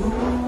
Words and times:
Ooh. 0.00 0.47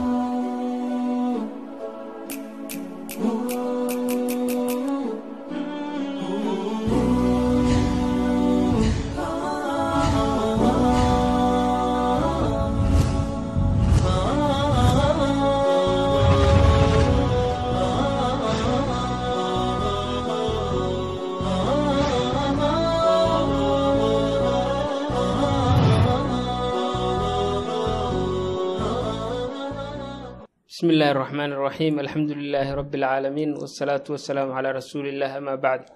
Bismi 30.80 30.94
illaahi 30.94 31.10
araxmaan 31.14 31.50
iraxiim 31.56 31.98
alxamdu 32.02 32.32
lilaahi 32.42 32.72
rabbi 32.80 32.96
alcaalamiin 32.98 33.50
wasalaatu 33.62 34.08
wasalaamu 34.14 34.52
calaa 34.56 34.72
rasuuliillah 34.80 35.30
amaa 35.40 35.56
bacd 35.66 35.88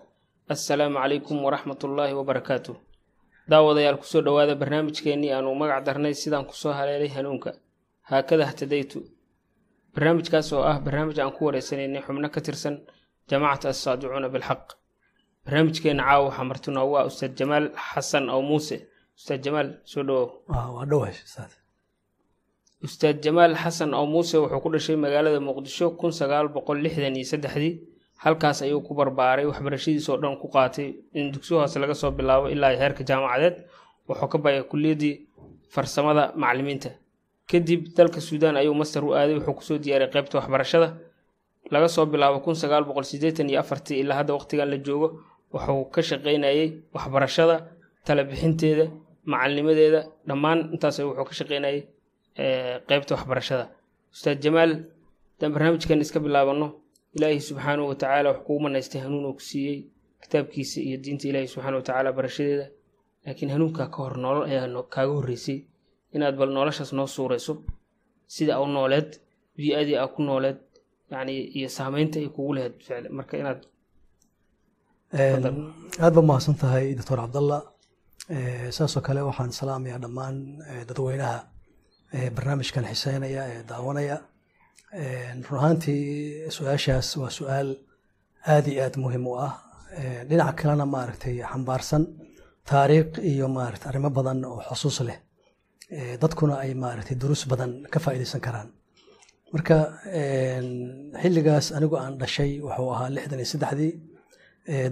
assalaamu 0.55 0.99
calaykum 1.03 1.37
waraxmat 1.47 1.81
ullaahi 1.89 2.15
wabarakaatu 2.21 2.73
daawadayaal 3.53 3.97
ku 4.03 4.07
soo 4.13 4.23
dhowaada 4.27 4.55
barnaamijkeennii 4.63 5.33
aanu 5.37 5.55
magac 5.63 5.81
darnay 5.89 6.15
sidaan 6.23 6.45
ku 6.51 6.55
soo 6.63 6.73
haleelay 6.79 7.11
hanuunka. 7.17 7.51
Haakada 8.11 8.45
htadaytu 8.51 8.99
barnaamijkaas 9.95 10.53
oo 10.53 10.63
ah 10.71 10.77
barnaamij 10.87 11.19
aan 11.21 11.33
ku 11.37 11.43
wareysanaynay 11.49 12.03
xubno 12.07 12.29
ka 12.35 12.41
tirsan 12.47 12.77
jamaacata 13.31 13.69
assaadicuuna 13.75 14.29
bilxaq. 14.35 14.65
Barnaamijkeenna 15.45 16.03
caawa 16.09 16.25
waxaa 16.29 16.49
marti 16.51 16.69
noogu 16.77 16.95
ah 17.01 17.07
ustaad 17.11 17.33
jamaal 17.41 17.65
xasan 17.89 18.25
aw 18.35 18.41
muuse. 18.51 18.77
Ustaad 19.19 19.41
jamaal 19.47 19.69
soo 19.93 20.03
dhowahay 20.09 21.17
ustaad 22.87 23.17
jamaal 23.25 23.53
xasan 23.63 23.91
oo 23.99 24.07
muuse 24.13 24.37
wuxuu 24.43 24.61
ku 24.65 24.69
dhashay 24.75 24.97
magaalada 25.05 25.41
muqdisho 25.49 25.87
kun 26.01 26.13
sagaal 26.21 26.49
boqol 26.55 26.79
lixdan 26.85 27.17
iyo 27.17 27.27
saddexdii 27.33 27.73
halkaas 28.25 28.59
ayuu 28.65 28.81
ku 28.87 28.93
barbaaray 28.99 29.47
waxbarashadiis 29.51 30.09
oo 30.11 30.17
dhan 30.23 30.37
ku 30.43 30.47
qaatay 30.55 30.89
in 31.19 31.33
dugsi 31.33 31.53
hoose 31.55 31.77
laga 31.83 31.95
soo 32.01 32.11
bilaabo 32.19 32.47
ilaa 32.55 32.73
heerka 32.83 33.03
jaamacadeed 33.09 33.57
wuxuu 34.09 34.29
ka 34.33 34.39
bayay 34.45 34.63
kuliyaddii 34.71 35.15
farsamada 35.75 36.25
macalimiinta. 36.41 36.91
Kadib 37.51 37.81
dalka 37.97 38.21
suudaan 38.29 38.57
ayuu 38.61 38.75
master 38.81 39.03
u 39.09 39.11
aaday 39.19 39.35
wuxuu 39.39 39.55
ku 39.59 39.63
soo 39.69 39.79
diyaaray 39.85 40.09
qeybta 40.15 40.35
waxbarashada 40.39 40.89
laga 41.73 41.89
soo 41.95 42.07
bilaabo 42.13 42.39
kun 42.45 42.55
sagaal 42.63 42.85
boqol 42.89 43.05
siddeetan 43.11 43.49
iyo 43.51 43.59
afartii 43.65 43.99
ilaa 44.03 44.17
hadda 44.21 44.33
waqtigan 44.39 44.69
la 44.73 44.77
joogo 44.87 45.09
wuxuu 45.55 45.85
ka 45.95 46.01
shaqaynayay 46.09 46.69
waxbarashada 46.95 47.57
talabixinteeda 48.07 48.85
macalinimadeeda 49.31 50.01
dhammaan 50.29 50.59
intaas 50.75 50.97
wuxuu 51.09 51.25
ka 51.29 51.35
shaqaynayay 51.41 51.81
qeybta 52.89 53.15
waxbarashada. 53.17 53.65
Ustaad 54.15 54.39
jamaal 54.45 54.71
haddaan 55.35 55.53
barnaamijkan 55.55 56.01
iska 56.05 56.19
bilaabano 56.25 56.67
ilaahi 57.17 57.41
subxaanahu 57.49 57.89
watacaala 57.93 58.29
wax 58.33 58.41
kugu 58.47 58.61
manaystay 58.65 59.01
hanuun 59.05 59.25
oo 59.29 59.33
ku 59.39 59.43
siiyey 59.51 59.79
kitaabkiisa 60.23 60.79
iyo 60.87 60.97
diinta 61.05 61.25
ilaahi 61.31 61.49
subxaana 61.53 61.77
watacaala 61.81 62.11
barashadeeda. 62.19 62.67
Laakiin 63.27 63.51
hanuunkaa 63.55 63.89
ka 63.95 63.99
hor 64.03 64.17
nolol 64.25 64.45
ayaa 64.51 64.83
kaaga 64.95 65.13
horreysay 65.19 65.59
inaad 66.15 66.37
bal 66.41 66.51
noloshaas 66.57 66.93
noo 66.99 67.07
suurayso 67.17 67.55
sida 68.35 68.53
au 68.59 68.67
nooleed 68.77 69.11
bii-adii 69.57 69.97
aa 70.03 70.09
ku 70.15 70.23
nooleed 70.23 70.59
yacni 71.11 71.35
iyo 71.59 71.69
saameynta 71.69 72.19
ay 72.21 72.29
kugu 72.35 72.53
lahayd 72.57 72.75
ficl 72.87 73.07
marka 73.19 73.35
inaad 73.43 73.61
aad 76.05 76.15
ba 76.17 76.23
mahadsan 76.29 76.55
tahay 76.63 76.87
doctor 76.99 77.19
cabdalla. 77.23 77.59
Saasoo 78.77 79.03
kale 79.07 79.21
waxaan 79.29 79.53
salaamayaa 79.61 79.99
dhammaan 80.05 80.37
dadweynaha 80.89 81.39
barnaamijkan 82.37 82.85
xiseynaya 82.91 83.43
ee 83.53 83.63
daawanaya. 83.71 84.17
Run 85.51 85.77
su'aashaas 86.57 87.09
waa 87.21 87.31
su'aal 87.39 87.71
aad 88.55 88.67
iyo 88.73 88.83
aad 88.87 88.97
muhiim 89.05 89.27
u 89.27 89.35
ah. 89.47 89.53
Dhinaca 90.29 90.53
kalena 90.61 90.87
maaragtay 90.95 91.37
xambaarsan 91.53 92.03
taariikh 92.71 93.19
iyo 93.31 93.47
maarata 93.57 93.89
arrimo 93.91 94.11
badan 94.19 94.39
oo 94.45 94.61
xusuus 94.69 94.99
leh. 95.09 95.19
Dadkuna 96.23 96.55
ay 96.65 96.75
maaragtay 96.75 97.17
duruus 97.23 97.43
badan 97.53 97.71
ka 97.93 97.99
faa'iidaysan 98.05 98.41
karaan. 98.47 98.69
Marka 99.53 99.77
xilligaas 101.23 101.67
anigu 101.77 101.97
aan 102.03 102.15
dhashay 102.21 102.51
wuxuu 102.67 102.89
ahaa 102.95 103.11
lixdan 103.17 103.39
iyo 103.43 103.49
saddexdii. 103.55 103.93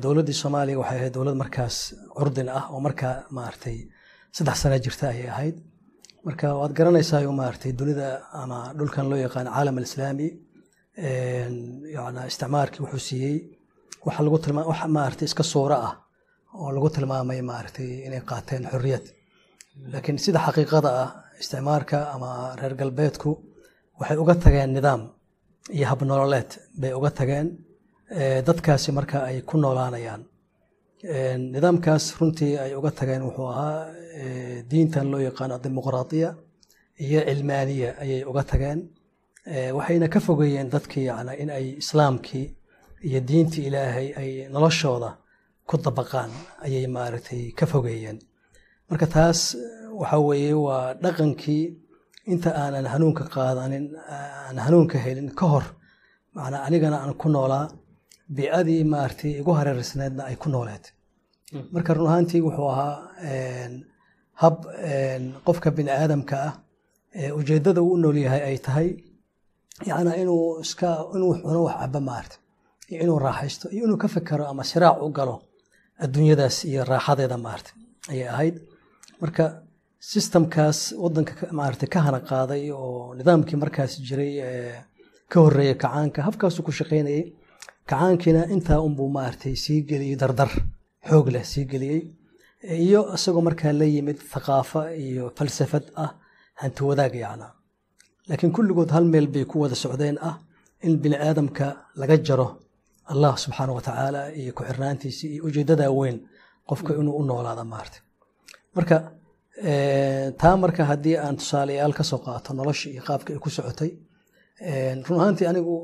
Dowladdii 0.02 0.36
soomaaliya 0.42 0.78
waxay 0.82 0.98
ahayd 0.98 1.14
dowlad 1.16 1.36
markaas 1.42 1.76
curdin 2.16 2.48
ah 2.58 2.64
oo 2.74 2.80
markaa 2.86 3.14
maaragtay 3.36 3.76
saddex 4.36 4.56
sana 4.62 4.76
jirta 4.84 5.04
ayay 5.12 5.28
ahayd 5.34 5.56
marka 6.26 6.46
waad 6.60 6.72
garanaysaa 6.78 7.20
maaragtay 7.40 7.72
dunida 7.80 8.08
ama 8.42 8.58
dhulkan 8.78 9.06
loo 9.10 9.18
yaqaan 9.26 9.46
caalam 9.54 9.76
alislaami 9.80 10.28
yana 11.96 12.20
isticmaarkii 12.30 12.80
wuxuu 12.84 13.02
siiyey 13.08 13.36
waxa 14.06 14.22
lagu 14.26 14.38
iska 15.28 15.42
suura 15.52 15.76
ah 15.88 15.94
oo 16.60 16.68
lagu 16.76 16.88
tilmaamay 16.96 17.40
maaragtay 17.50 17.88
inay 18.06 18.22
qaateen 18.30 18.62
xorriyad 18.72 19.04
laakiin 19.92 20.18
sida 20.24 20.38
xaqiiqada 20.46 20.90
ah 21.02 21.08
isticmaarka 21.42 21.98
ama 22.14 22.30
reer 22.60 22.74
galbeedku 22.80 23.30
waxay 24.00 24.16
uga 24.22 24.34
tageen 24.44 24.70
nidaam 24.76 25.02
iyo 25.76 25.86
habnololeed 25.90 26.50
bay 26.80 26.92
uga 26.98 27.10
tageen 27.18 27.48
dadkaasi 28.48 28.90
marka 28.98 29.16
ay 29.28 29.36
ku 29.48 29.54
noolaanayaan 29.62 30.22
nidaamkaas 31.02 32.04
runtii 32.20 32.56
ay 32.58 32.74
uga 32.78 32.90
tageen 32.90 33.22
wuxuu 33.26 33.48
ahaa 33.52 33.86
diintan 34.70 35.10
loo 35.10 35.20
yaqaano 35.20 35.58
dimuqraadiya 35.64 36.30
iyo 37.04 37.20
cilmaaniya 37.28 37.90
ayay 38.02 38.22
uga 38.30 38.42
tageen. 38.44 38.80
Waxayna 39.76 40.08
ka 40.08 40.20
fogeeyeen 40.20 40.70
dadkii 40.70 41.04
yana 41.10 41.32
in 41.42 41.50
ay 41.50 41.66
islaamkii 41.82 42.46
iyo 43.08 43.20
diintii 43.28 43.66
ilaahay 43.66 44.08
ay 44.20 44.30
noloshooda 44.54 45.10
ku 45.66 45.76
dabaqaan 45.84 46.30
ayay 46.64 46.86
maaragtay 46.86 47.50
ka 47.58 47.66
fogeeyeen. 47.66 48.18
Marka 48.88 49.06
taas 49.06 49.56
waxa 50.00 50.18
weeye 50.18 50.54
waa 50.54 50.94
dhaqankii 50.94 51.64
inta 52.32 52.50
aanan 52.62 52.86
hanuunka 52.86 53.24
qaadanin 53.34 53.86
aan 54.46 54.58
hanuunka 54.66 54.98
helin 55.04 55.34
ka 55.34 55.46
hor 55.52 55.64
macnaa 56.34 56.62
anigana 56.66 56.96
aan 57.02 57.14
ku 57.20 57.28
noolaa 57.28 57.66
bii'adii 58.36 58.84
maaragtay 58.92 59.32
igu 59.40 59.52
hareersneedna 59.58 60.22
ay 60.30 60.36
ku 60.36 60.48
nooleed. 60.54 60.84
Marka 61.74 61.94
run 61.94 62.06
ahaantii 62.08 62.40
wuxuu 62.46 62.68
ahaa 62.74 62.94
hab 64.42 64.56
qofka 65.46 65.70
bini 65.76 65.90
aadamka 65.90 66.36
ah 66.46 66.52
ujeeddada 67.38 67.80
uu 67.82 67.92
u 67.94 67.96
nool 68.02 68.16
yahay 68.24 68.42
ay 68.50 68.58
tahay 68.66 68.88
yacnaa 69.88 70.16
inuu 70.22 70.60
iska 70.64 70.88
inuu 71.16 71.34
cuno 71.44 71.60
wax 71.66 71.76
caba 71.80 72.00
maarta 72.10 72.36
iyo 72.90 73.00
inuu 73.04 73.18
raaxaysto 73.26 73.66
iyo 73.74 73.84
inuu 73.86 73.98
ka 74.02 74.08
fekero 74.14 74.44
ama 74.52 74.64
siraac 74.70 74.96
u 75.06 75.08
galo 75.18 75.36
adduunyadaas 76.04 76.56
iyo 76.70 76.84
raaxadeeda 76.92 77.36
maarta 77.46 77.70
ayay 78.12 78.28
ahayd. 78.34 78.56
Marka 79.20 79.44
sistamkaas 80.12 80.78
waddanka 81.02 81.32
maarata 81.58 81.86
ka 81.86 81.98
hana 82.06 82.20
qaaday 82.30 82.62
oo 82.72 83.14
nidaamkii 83.18 83.58
markaas 83.62 83.92
jiray 84.08 84.32
ka 85.30 85.36
horreeyay 85.44 85.74
kacaanka 85.82 86.18
habkaasuu 86.28 86.62
ku 86.66 86.72
shaqaynayay 86.78 87.22
kacaankiina 87.90 88.42
intaa 88.54 88.80
unbuu 88.86 89.08
maaragtay 89.16 89.54
sii 89.64 89.80
geliyey 89.90 90.16
dardar 90.22 90.50
xoog 91.08 91.26
leh 91.34 91.44
sii 91.52 91.64
geliyey. 91.72 92.00
Iyo 92.86 93.00
isagoo 93.16 93.42
markaa 93.48 93.72
la 93.80 93.84
yimid 93.94 94.18
thaqaafo 94.32 94.80
iyo 95.06 95.24
falsafad 95.36 95.84
ah 96.04 96.10
hanti 96.60 96.82
wadaag 96.88 97.14
yacna 97.24 97.46
laakiin 98.28 98.52
kulligood 98.56 98.90
hal 98.94 99.04
meel 99.12 99.26
bay 99.34 99.44
ku 99.50 99.56
wada 99.62 99.74
socdeen 99.84 100.16
ah 100.28 100.34
in 100.86 100.92
bini 101.02 101.16
aadamka 101.26 101.66
laga 102.00 102.16
jaro 102.26 102.48
allah 103.12 103.32
subxaana 103.44 103.72
watacaala 103.78 104.20
iyo 104.40 104.52
ku 104.56 104.62
xirnaantiisii 104.68 105.30
iyo 105.34 105.42
ujeeddadaa 105.48 105.90
weyn 106.00 106.18
qofka 106.68 106.90
inuu 107.00 107.16
u 107.20 107.22
noolaada 107.28 107.64
maarta 107.72 107.98
marka 108.76 108.96
taa 110.40 110.54
marka 110.62 110.82
haddii 110.90 111.16
aan 111.24 111.36
tusaalayaal 111.40 111.92
ka 111.98 112.04
soo 112.10 112.18
qaato 112.26 112.50
nolosha 112.58 112.86
iyo 112.94 113.02
qaabka 113.08 113.30
ay 113.34 113.38
ku 113.44 113.50
socotay 113.56 113.90
run 115.06 115.18
ahaantii 115.20 115.46
anigu 115.52 115.74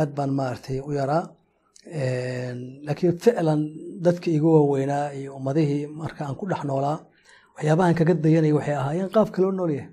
aad 0.00 0.10
baan 0.16 0.30
maaragtay 0.38 0.78
u 0.88 0.90
yaraa. 0.98 1.24
Laakiin 2.86 3.18
ficlan 3.24 3.60
dadka 4.04 4.28
igu 4.36 4.48
waaweynaa 4.56 5.12
iyo 5.18 5.30
ummadihii 5.38 5.86
marka 6.00 6.20
aan 6.26 6.36
ku 6.40 6.46
dhex 6.50 6.62
noolaa 6.70 6.98
waxyaabahan 7.56 7.94
kaga 7.98 8.14
dayanaya 8.24 8.54
waxay 8.58 8.76
ahaayeen 8.82 9.10
qaabka 9.16 9.38
loo 9.42 9.52
noolyahay 9.58 9.88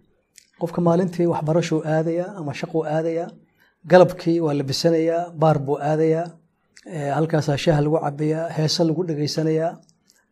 qofka 0.61 0.79
maalintii 0.87 1.27
waxbarashuu 1.33 1.81
aadayaa 1.93 2.29
ama 2.39 2.51
shaquu 2.59 2.79
aadayaa 2.95 3.27
galabkii 3.91 4.39
waa 4.45 4.53
labisanayaa 4.59 5.21
baar 5.41 5.57
buu 5.65 5.77
aadayaa 5.89 6.25
halkaasaa 7.17 7.57
shaah 7.63 7.79
lagu 7.85 7.97
cabayaa 8.05 8.45
heese 8.57 8.81
lagu 8.89 9.01
dhegaysanayaa 9.09 9.71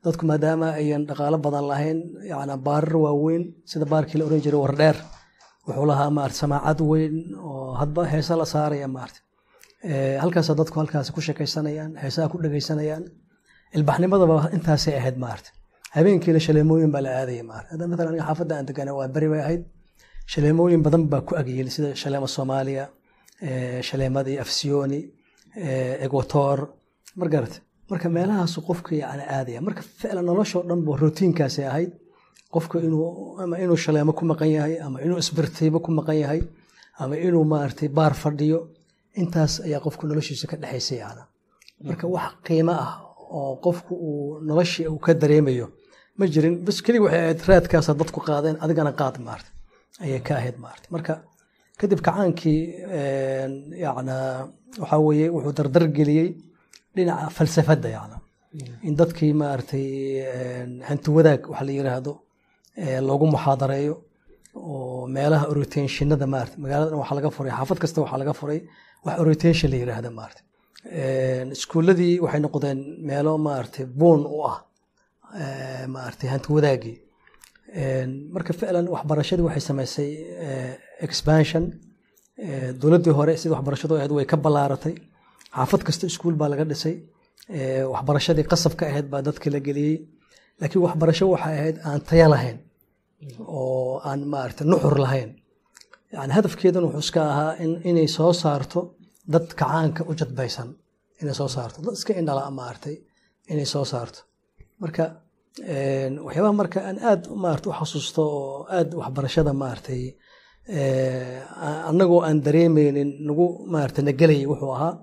dadku 0.04 0.24
maadaama 0.30 0.68
ayan 0.82 1.04
dhaqaalo 1.10 1.38
badan 1.46 1.66
lahayn 1.72 2.00
yana 2.32 2.56
baarar 2.68 2.96
waaweyn 3.06 3.44
sida 3.72 3.86
baarkii 3.92 4.18
la 4.20 4.26
oran 4.28 4.42
jiray 4.46 4.60
wardheer 4.66 4.98
wuxuu 5.68 5.86
lahaa 5.92 6.10
maarata 6.18 6.38
samaacad 6.44 6.80
weyn 6.92 7.16
oo 7.50 7.74
hadba 7.82 8.02
heesa 8.14 8.34
la 8.42 8.46
saaraya 8.54 8.88
maarata 8.98 9.20
halkaasa 10.24 10.52
dadku 10.60 10.76
halkaas 10.82 11.08
ku 11.16 11.22
sheekaysanayaan 11.28 11.92
heesaha 12.04 12.28
ku 12.32 12.38
dhegaysanayaan 12.44 13.04
ilbaxnimadaba 13.78 14.36
intaasay 14.56 14.96
ahayd 15.02 15.18
maarata 15.26 15.50
habeenkiina 15.96 16.40
shaleemooyin 16.46 16.92
baa 16.96 17.02
la 17.08 17.12
aadaya 17.20 17.44
maarata 17.52 17.70
hadda 17.74 17.86
matalan 17.92 18.10
aniga 18.12 18.26
xaafadda 18.30 18.54
aan 18.58 18.66
degana 18.70 18.92
waa 19.00 19.08
beri 19.16 19.28
bay 19.34 19.42
ahayd. 19.46 19.64
Shaleemooyin 20.34 20.82
badan 20.86 21.04
baa 21.12 21.22
ku 21.28 21.32
agyeli 21.42 21.72
sida 21.76 21.90
shaleemo 22.02 22.28
soomaaliya 22.36 22.84
eh, 23.48 23.80
shaleemadii 23.88 24.38
afsiyoni 24.44 25.00
eh, 25.68 26.06
equator. 26.06 26.58
Margarate 27.20 27.58
marka 27.90 28.08
meelahaas 28.16 28.54
qofka 28.68 28.92
yani 29.04 29.24
aadaya 29.38 29.60
marka 29.68 29.82
ficlan 30.00 30.26
noloshoo 30.30 30.64
dhan 30.70 30.80
bo 30.88 30.92
routiinkaasi 31.04 31.62
ahayd 31.72 31.92
qofka 32.54 32.76
inuu 32.88 33.08
ama 33.44 33.56
inuu 33.64 33.78
shaleemo 33.84 34.12
ku 34.18 34.24
maqan 34.32 34.50
yahay 34.58 34.76
ama 34.86 34.98
inuu 35.06 35.18
isbirtiibo 35.24 35.80
ku 35.86 35.90
maqan 36.00 36.18
yahay 36.24 36.42
ama 37.02 37.16
inuu 37.28 37.44
maaragtay 37.54 37.90
baar 37.98 38.14
fadhiyo 38.24 38.60
intaas 39.22 39.54
ayaa 39.68 39.82
qofku 39.86 40.04
noloshiisa 40.10 40.46
ka 40.52 40.56
dhexaysa 40.62 40.96
yana 41.04 41.24
marka 41.88 42.06
wax 42.16 42.32
qiimo 42.48 42.74
ah 42.86 42.92
oo 43.38 43.52
qofku 43.66 43.94
uu 44.08 44.40
noloshii 44.50 44.88
uu 44.94 45.00
ka 45.06 45.12
dareemayo 45.22 45.68
ma 46.18 46.26
jirin 46.34 46.56
bas 46.66 46.78
keliga 46.86 47.04
waxay 47.06 47.22
ahayd 47.26 47.40
raadkaasa 47.50 47.92
dadku 48.02 48.20
qaadeen 48.28 48.56
adigana 48.64 48.92
qaad 49.00 49.16
maarta 49.28 49.50
ayay 50.04 50.22
ka 50.28 50.34
ahayd 50.40 50.58
maarta 50.66 50.86
marka 50.96 51.14
kadib 51.80 52.00
kacaankii 52.08 52.60
yacna 53.86 54.16
waxaa 54.82 55.00
weeye 55.08 55.28
wuxuu 55.36 55.54
dardar 55.60 55.84
geliyey 55.98 56.30
dhinaca 56.96 57.26
falsafadda 57.38 57.90
yacna 57.98 58.18
in 58.88 58.94
dadkii 59.00 59.34
maaragtay 59.42 59.86
hanti 60.90 61.10
wadaag 61.18 61.42
waxa 61.52 61.64
la 61.68 61.72
yiraahdo 61.80 62.12
loogu 63.08 63.26
muxaadareeyo 63.36 63.96
oo 64.56 65.08
meelaha 65.16 65.46
orientationada 65.52 66.26
maarata 66.34 66.56
magaalada 66.64 66.96
waxaa 67.02 67.16
laga 67.20 67.30
furay 67.38 67.52
xaafad 67.60 67.78
kasta 67.84 67.98
waxaa 68.04 68.20
laga 68.24 68.34
furay 68.40 68.60
wax 69.06 69.16
orientation 69.24 69.68
la 69.74 69.78
yiraahda 69.82 70.10
maarata 70.20 70.42
iskuuladii 71.56 72.14
waxay 72.24 72.42
noqdeen 72.46 72.80
meelo 73.10 73.32
maaragtay 73.48 73.86
buun 74.00 74.22
u 74.36 74.38
ah 74.52 74.58
maaragtay 75.96 76.28
hanti 76.34 76.48
wadaagii 76.56 76.96
marka 78.36 78.52
ficlan 78.60 78.86
waxbarashadii 78.96 79.46
waxay 79.48 79.64
samaysay 79.70 80.10
expansion 81.08 81.64
dowladdii 82.82 83.14
hore 83.20 83.34
sida 83.42 83.54
waxbarashadu 83.56 83.94
ahayd 84.00 84.12
way 84.18 84.26
ka 84.32 84.38
ballaaratay 84.46 84.96
xaafad 85.58 85.82
kasta 85.88 86.04
iskuul 86.12 86.36
baa 86.42 86.50
laga 86.54 86.66
dhisay 86.72 86.96
waxbarashadii 87.94 88.46
qasabka 88.52 88.84
ahayd 88.92 89.08
baa 89.14 89.22
dadka 89.28 89.48
la 89.56 89.60
geliyey. 89.68 89.96
Laakiin 90.62 90.82
waxbarasho 90.88 91.26
waxay 91.34 91.56
ahayd 91.60 91.76
aan 91.88 92.00
taya 92.10 92.28
lahayn 92.34 92.58
oo 93.60 94.00
aan 94.10 94.22
maaragtay 94.34 94.66
nuxur 94.72 94.96
lahayn. 95.04 95.30
Yani 96.14 96.32
hadafkeedan 96.38 96.84
wuxuu 96.86 97.04
iska 97.08 97.22
ahaa 97.32 97.52
in 97.64 97.72
inay 97.90 98.08
soo 98.18 98.32
saarto 98.44 98.80
dad 99.34 99.48
kacaanka 99.60 100.02
u 100.10 100.14
jadbaysan. 100.20 100.70
Inay 101.22 101.34
soo 101.40 101.50
saarto. 101.56 101.78
Dad 101.86 101.94
iska 102.00 102.12
indhala 102.20 102.44
maaragtay 102.60 102.96
inay 103.52 103.66
soo 103.74 103.86
saarto. 103.92 104.20
Marka 104.82 105.04
waxyaabaha 106.26 106.54
marka 106.62 106.80
aan 106.88 106.98
aad 107.10 107.22
maarata 107.44 107.70
u 107.70 107.74
xasuusto 107.80 108.22
oo 108.40 108.66
aad 108.78 108.90
waxbarashada 109.00 109.52
maaragtay 109.64 110.02
annagoo 111.90 112.22
aan 112.28 112.38
dareemeynin 112.46 113.10
nagu 113.28 113.46
maarata 113.74 114.02
nagelayay 114.08 114.46
wuxuu 114.52 114.72
ahaa 114.78 114.94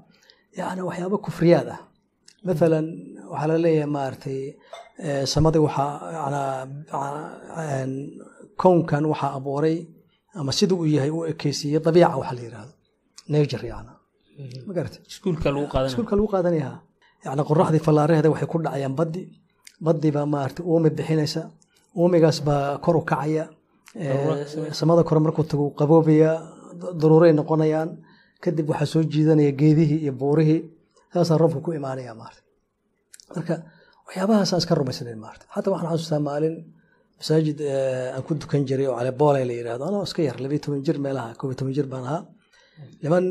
yani 0.58 0.80
waxyaaba 0.88 1.16
kufriyaad 1.26 1.68
ah. 1.76 1.80
Mathalan 2.46 2.86
waxaa 3.32 3.48
la 3.50 3.56
leeyahay 3.64 3.90
maaragtay 3.96 4.38
samadii 5.34 5.62
waxaa 5.66 5.90
kownkan 8.62 9.04
waxaa 9.12 9.32
abuuray 9.38 9.76
ama 10.34 10.52
sida 10.52 10.74
uu 10.74 10.86
yahay 10.86 11.10
u 11.10 11.24
ekeysiiyey 11.32 11.80
dabiica 11.86 12.16
waxa 12.20 12.34
la 12.36 12.42
yiraahdo 12.46 12.72
nature 13.28 13.66
yani 13.72 13.90
ma 14.66 14.72
garata 14.76 14.98
iskuulka 15.10 15.48
lagu 16.16 16.28
qaadanaya. 16.34 16.70
Yani 17.24 17.42
qoraxdii 17.48 17.82
fallaaraheeda 17.86 18.30
waxay 18.32 18.48
ku 18.52 18.58
dhacayaan 18.64 18.94
baddi 19.00 19.22
baddi 19.86 20.08
baa 20.16 20.26
maarata 20.26 20.62
uumi 20.70 20.90
bixinaysa 20.90 21.42
uumigaas 22.00 22.38
baa 22.46 22.78
kor 22.84 22.96
u 22.96 23.02
kacaya. 23.10 23.44
Samada 24.78 25.02
kore 25.08 25.20
markuu 25.24 25.44
tago 25.50 25.64
qaboobaya 25.78 26.30
daruuray 27.00 27.32
noqonayaan 27.38 27.90
kadib 28.42 28.66
waxaa 28.70 28.86
soo 28.92 29.02
jiidanaya 29.12 29.52
geedihii 29.60 30.00
iyo 30.04 30.12
buurihii 30.20 30.60
saasaa 31.12 31.38
roobka 31.42 31.60
ku 31.64 31.70
imaanaya 31.78 32.14
maarata 32.20 32.42
marka 33.34 33.54
waxyaabahaasaan 34.06 34.60
iska 34.62 34.74
rumaysnayn 34.80 35.18
maarata 35.24 35.44
xataa 35.54 35.72
waxaan 35.74 35.90
xasuustaa 35.92 36.20
maalin 36.28 36.54
masaajid 37.20 37.58
aan 38.14 38.22
ku 38.26 38.32
dukan 38.42 38.62
jiray 38.68 38.86
oo 38.90 38.96
caleboole 38.98 39.42
la 39.48 39.54
yiraahdo 39.58 39.84
anoo 39.90 40.02
iska 40.08 40.20
yar 40.28 40.36
labiyo 40.44 40.60
toban 40.64 40.82
jir 40.86 40.96
meelaha 41.04 41.34
koob 41.38 41.50
iyo 41.50 41.56
toban 41.60 41.74
jir 41.76 41.86
baan 41.92 42.04
ahaa. 42.08 42.22
Niman 43.02 43.24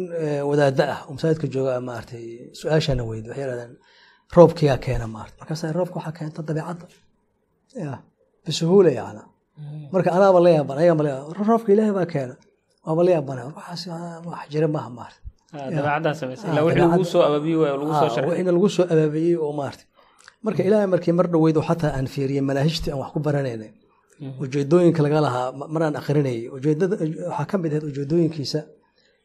wadaada 0.50 0.84
ah 0.94 1.00
oo 1.08 1.12
masaajidka 1.16 1.48
jooga 1.56 1.74
maaragtay 1.90 2.26
su'aashana 2.60 3.04
weydi 3.10 3.28
waxay 3.30 3.44
yidhahdeen 3.46 3.74
roobkiyaa 4.36 4.78
keena 4.86 5.06
maarata 5.16 5.36
markaasa 5.42 5.66
roobka 5.80 5.96
waxaa 6.00 6.16
keenta 6.20 6.40
dabiicadda 6.48 6.86
ya 7.84 7.92
bisuhuula 8.46 8.92
yacna 9.00 9.24
marka 9.94 10.10
anaaba 10.18 10.40
la 10.46 10.50
yaaban 10.58 10.78
ayaaba 10.84 11.02
la 11.06 11.10
yaaban 11.14 11.34
roobka 11.50 11.70
ilaahay 11.74 11.94
baa 12.00 12.08
keena. 12.14 12.36
Waaba 12.86 13.02
la 13.08 13.12
yaabana 13.16 13.42
waxaas 13.58 13.84
wax 14.30 14.42
jira 14.54 14.68
maaha 14.76 14.90
maarata 14.98 15.20
dabeecaddaa 15.76 16.14
samaysa 16.22 16.44
ilaa 16.52 16.64
wixii 16.68 16.86
lagu 16.94 17.06
soo 17.14 17.22
abaabiyey 17.28 17.58
waa 17.62 17.72
lagu 17.82 17.94
soo 18.00 18.10
sharxay. 18.16 18.30
wixiina 18.30 18.52
lagu 18.58 18.70
soo 18.76 18.86
abaabiyey 18.94 19.36
oo 19.46 19.52
maarata 19.60 19.84
marka 20.46 20.62
ilaahay 20.68 20.88
markii 20.94 21.14
mar 21.20 21.28
dhoweyd 21.34 21.58
oo 21.60 21.66
xataa 21.70 21.92
aan 21.98 22.08
fiiriyey 22.14 22.44
manaahijtii 22.50 22.92
aan 22.94 23.00
wax 23.04 23.10
ku 23.16 23.20
baranaynay 23.28 23.72
ujeedooyinka 24.44 25.02
laga 25.06 25.20
lahaa 25.26 25.48
maraan 25.76 25.96
akrinayay 26.02 26.42
waxaa 26.54 27.46
ka 27.52 27.56
mid 27.64 27.72
ahayd 27.74 27.86
ujeedooyinkiisa 27.92 28.60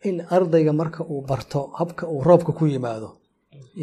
in 0.08 0.16
ardayga 0.36 0.72
marka 0.80 1.00
uu 1.12 1.20
barto 1.30 1.60
habka 1.80 2.02
uu 2.14 2.20
roobka 2.28 2.52
ku 2.58 2.64
yimaado 2.72 3.08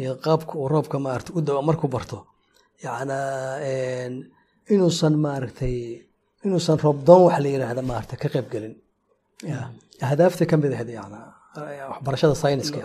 iyo 0.00 0.12
qaabka 0.24 0.52
uu 0.60 0.68
roobka 0.74 0.96
maarata 1.06 1.30
u 1.36 1.40
dao 1.46 1.62
markuu 1.68 1.88
barto 1.96 2.18
yacna 2.84 3.16
inuusan 4.74 5.14
maaragtay 5.24 5.76
inuusan 6.44 6.76
roobdoon 6.84 7.22
wax 7.26 7.38
la 7.44 7.48
yiraahda 7.54 7.82
maarata 7.90 8.14
ka 8.22 8.28
qayb 8.34 8.46
gelin 8.52 8.74
ahdaafta 10.08 10.44
ka 10.50 10.56
mid 10.62 10.72
ahayd 10.76 10.90
yacna 10.98 11.18
waxbarashada 11.92 12.34
sayniska 12.42 12.78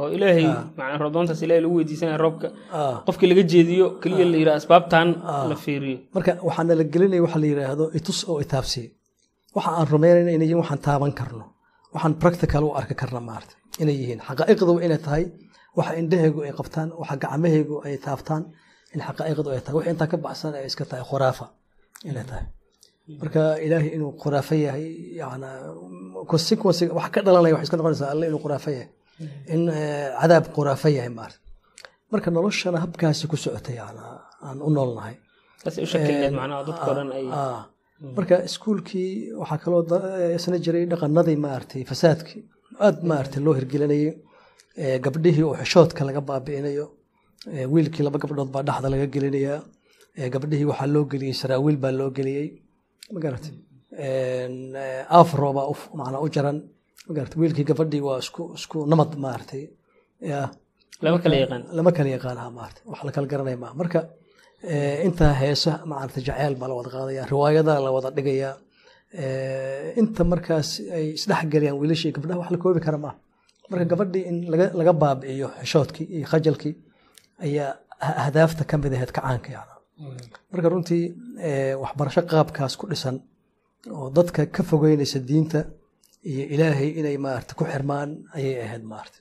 oo 0.00 0.08
ilaahay 0.16 0.46
macnaa 0.78 0.98
roobdoontaas 1.02 1.40
ilaahay 1.44 1.62
lagu 1.64 1.74
weydiisanaya 1.78 2.18
roobka. 2.24 2.48
Qofkii 3.06 3.28
laga 3.32 3.42
jeediyo 3.52 3.86
keliya 4.02 4.24
la 4.32 4.36
yidhaha 4.40 4.56
asbaabtan 4.62 5.08
la 5.50 5.56
fiiriyo. 5.64 5.98
Marka 6.14 6.32
waxaana 6.48 6.74
la 6.80 6.84
gelinaya 6.92 7.22
waxa 7.26 7.38
la 7.42 7.46
yiraahdo 7.52 7.84
itus 7.98 8.18
oo 8.30 8.38
itaabsiye 8.44 8.86
waxa 9.56 9.70
aan 9.78 9.86
rumaynayna 9.94 10.30
inay 10.36 10.46
yihiin 10.48 10.60
waxaan 10.62 10.80
taaban 10.88 11.12
karno. 11.18 11.44
Waxaan 11.94 12.14
practical 12.22 12.62
u 12.68 12.70
arki 12.80 12.94
karna 13.00 13.20
maarata 13.28 13.54
inay 13.82 13.96
yihiin. 14.00 14.20
Xaqaa'iqdu 14.28 14.72
inay 14.86 15.00
tahay 15.06 15.24
waxa 15.78 15.92
indhahaygu 16.00 16.40
ay 16.46 16.52
qabtaan 16.58 16.88
waxa 17.00 17.14
gacmahaygu 17.24 17.76
ay 17.86 17.94
taabtaan 18.06 18.42
in 18.94 19.00
xaqaa'iqdu 19.08 19.48
ay 19.54 19.60
tahay. 19.64 19.74
Wax 19.78 19.86
intaa 19.92 20.08
ka 20.12 20.16
baxsan 20.24 20.52
ay 20.58 20.64
iska 20.70 20.84
tahay 20.90 21.04
khuraafa 21.10 21.46
inay 22.10 22.24
tahay 22.30 22.44
marka 23.20 23.42
ilaahay 23.66 23.90
inuu 23.96 24.12
khuraafo 24.22 24.54
yahay 24.66 24.86
yana 25.20 25.48
consequence 26.32 26.82
wax 26.98 27.08
ka 27.14 27.20
dhalanaya 27.26 27.54
waxay 27.54 27.66
iska 27.68 27.76
noqonaysaa 27.80 28.10
alle 28.14 28.24
inuu 28.30 28.42
khuraafo 28.44 28.70
yahay. 28.76 28.88
In 29.54 29.62
cadaab 30.20 30.44
khuraafo 30.56 30.88
yahay 30.96 31.12
maarata 31.18 31.38
marka 32.12 32.28
noloshana 32.36 32.78
habkaasi 32.84 33.24
ku 33.30 33.36
socotay 33.44 33.78
aan 33.86 34.58
u 34.66 34.70
noolnahay. 34.76 35.14
Dadkao 35.64 36.92
dhan 36.98 37.10
ay 37.18 37.24
marka 38.16 38.34
iskuulkii 38.48 39.10
waxaa 39.40 39.58
kaloo 39.64 39.82
isna 40.38 40.56
jiray 40.64 40.84
dhaqanadii 40.92 41.38
maaragtay 41.46 41.82
fasaadkii. 41.90 42.40
Aad 42.86 42.96
maaragtay 43.10 43.40
loo 43.46 43.54
hirgelinayay 43.58 44.12
gabdhihii 45.04 45.44
oo 45.48 45.54
xishoodka 45.60 46.02
laga 46.08 46.20
baabi'inayo 46.28 46.86
wiilkii 47.74 48.04
laba 48.06 48.18
gabdhood 48.22 48.50
baa 48.54 48.62
dhexda 48.68 48.88
laga 48.94 49.06
gelinayaa 49.14 49.58
gabdhihii 50.34 50.68
waxaa 50.70 50.88
loo 50.94 51.04
geliyey 51.12 51.34
saraawiil 51.42 51.76
baa 51.84 51.92
loo 52.00 52.10
geliyey 52.18 52.46
magarata 53.14 53.50
afro 55.20 55.48
baa 55.56 55.66
macnaa 56.00 56.20
u 56.26 56.28
jaran. 56.36 56.58
Magarata 57.08 57.34
wiilkii 57.40 57.64
gabadhii 57.70 58.02
waa 58.08 58.18
isku 58.62 58.78
namad 58.92 59.10
maaragtay 59.24 59.64
ya. 60.30 60.40
Lama 61.04 61.18
kala 61.22 61.36
yaqaan. 61.42 61.62
Lama 61.76 61.90
kala 61.96 62.08
yaqaan 62.16 62.36
ha 62.42 62.46
maarata 62.58 62.80
wax 62.90 63.00
la 63.06 63.12
kala 63.16 63.26
garanaya 63.32 63.58
maaha 63.62 63.74
marka 63.80 64.00
intaa 65.06 65.32
heesa 65.42 65.72
maarata 65.90 66.20
jaceyl 66.26 66.54
baa 66.60 66.68
la 66.70 66.74
wada 66.78 66.90
qaadaya 66.94 67.22
riwaayada 67.32 67.74
la 67.84 67.90
wada 67.96 68.10
dhigaya 68.16 68.50
inta 70.00 70.22
markaas 70.32 70.68
ay 70.96 71.06
isdhexgelayaan 71.18 71.76
wiilashii 71.80 72.12
gabdhaha 72.16 72.38
wax 72.42 72.50
la 72.54 72.58
koobi 72.64 72.80
kara 72.86 72.98
maaha 73.04 73.16
marka 73.70 73.84
gabadhii 73.92 74.22
in 74.30 74.36
laga 74.80 74.92
baabi'iyo 75.02 75.48
xishoodkii 75.62 76.06
iyo 76.16 76.26
khajalkii 76.32 76.74
ayaa 77.46 77.70
ahdaafta 78.24 78.62
ka 78.70 78.74
mid 78.82 78.92
ahayd 78.96 79.10
kacaanka 79.16 79.48
yana 79.56 79.71
marka 80.52 80.68
runtii 80.72 81.04
waxbarasho 81.82 82.22
qaabkaas 82.32 82.74
ku 82.80 82.86
dhisan 82.90 83.16
oo 83.96 84.10
dadka 84.16 84.46
ka 84.54 84.62
fogeynaysa 84.62 85.18
diinta 85.28 85.60
iyo 86.30 86.44
ilaahay 86.54 86.90
inay 87.00 87.16
maarata 87.24 87.52
ku 87.58 87.64
xirmaan 87.70 88.10
ayay 88.36 88.54
ahayd 88.64 88.84
maarata 88.92 89.18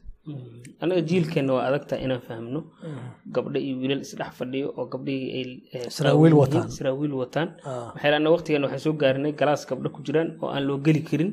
anaga 0.81 1.01
jiilkeenna 1.09 1.51
waa 1.57 1.65
adagta 1.69 1.95
inaan 2.05 2.21
fahmno. 2.27 2.59
Gabdho 3.35 3.57
iyo 3.65 3.73
wiilal 3.81 4.01
isdhex 4.05 4.31
fadhiyo 4.39 4.67
oo 4.77 4.85
gabdhihii 4.93 5.89
saraawiil 5.97 6.35
wataan. 7.21 7.49
maxay 7.95 8.13
anna 8.17 8.29
waqtigeena 8.33 8.65
waxaan 8.67 8.83
soo 8.85 8.93
gaarinay 9.01 9.33
galaas 9.39 9.65
gabdho 9.69 9.89
ku 9.95 9.99
jiraan 10.05 10.29
oo 10.41 10.49
aan 10.53 10.63
loo 10.69 10.77
geli 10.85 11.01
karin. 11.09 11.31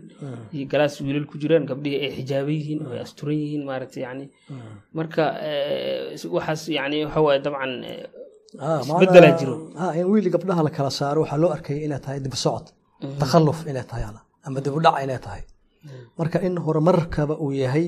Iyo 0.57 0.64
galaas 0.73 0.95
wiilal 1.04 1.26
ku 1.30 1.37
jiraan 1.42 1.64
gabdhihii 1.71 2.00
ay 2.04 2.11
xijaaban 2.16 2.54
yihiin 2.59 2.80
oo 2.87 2.92
ay 2.97 3.00
asturan 3.07 3.37
yihiin 3.42 3.62
maaragta 3.68 3.99
yani 4.07 4.25
marka 4.97 5.25
waxaas 6.37 6.62
yani 6.78 7.04
waxa 7.04 7.21
waaye 7.26 7.40
dabcan 7.45 7.73
isbedelaa 8.55 9.35
jiro 9.40 9.55
in 10.00 10.07
wiili 10.12 10.31
gabdhaha 10.35 10.62
la 10.67 10.71
kala 10.76 10.90
saaro 11.00 11.21
waxaa 11.25 11.40
loo 11.43 11.50
arkaya 11.57 11.81
inay 11.87 12.00
tahay 12.05 12.21
dib 12.25 12.35
socod 12.45 12.67
takhalluf 13.21 13.59
inay 13.71 13.85
tahay 13.90 14.05
ama 14.47 14.59
dib 14.64 14.75
u 14.78 14.81
dhac 14.87 14.97
inay 15.05 15.19
tahay. 15.26 15.43
Marka 16.19 16.38
in 16.47 16.55
horumarkaba 16.64 17.35
uu 17.45 17.52
yahay 17.62 17.87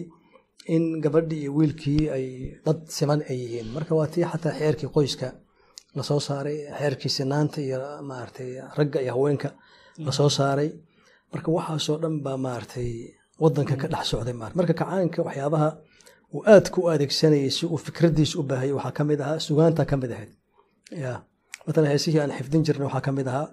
in 0.74 0.84
gabadhii 1.04 1.40
iyo 1.44 1.52
wiilkii 1.58 2.02
ay 2.16 2.26
dad 2.66 2.80
siman 2.96 3.20
ay 3.30 3.36
yihiin. 3.42 3.68
Marka 3.76 3.92
waa 3.98 4.06
tii 4.14 4.24
xataa 4.32 4.52
xeerkii 4.60 4.88
qoyska 4.96 5.28
la 5.96 6.02
soo 6.08 6.20
saaray 6.28 6.58
xeerkii 6.78 7.12
sinaanta 7.16 7.58
iyo 7.66 7.78
maaragtay 8.10 8.50
ragga 8.78 8.98
iyo 9.04 9.12
haweenka 9.16 9.48
la 10.06 10.12
soo 10.18 10.28
saaray. 10.38 10.70
Marka 11.32 11.48
waxaasoo 11.56 11.96
dhan 12.02 12.14
baa 12.24 12.36
maaragtay 12.46 12.90
wadanka 13.42 13.74
ka 13.82 13.86
dhex 13.92 14.04
socday 14.12 14.34
marka 14.58 14.72
kacaanka 14.80 15.18
waxyaabaha 15.26 15.68
uu 16.34 16.42
aadka 16.54 16.76
u 16.82 16.88
adeegsanayay 16.94 17.50
si 17.56 17.62
uu 17.72 17.78
fikradiisa 17.86 18.34
u 18.40 18.42
baahayay 18.50 18.74
waxaa 18.78 18.94
ka 18.98 19.02
mid 19.10 19.20
ahaa 19.24 19.38
sugaanta 19.46 19.82
ka 19.90 19.96
mid 20.02 20.12
ahayd 20.16 20.32
heesihii 21.92 22.20
aan 22.22 22.32
xifdin 22.38 22.62
jirnay 22.66 22.86
waxaa 22.88 23.04
ka 23.06 23.12
mid 23.18 23.26
ahaa 23.32 23.48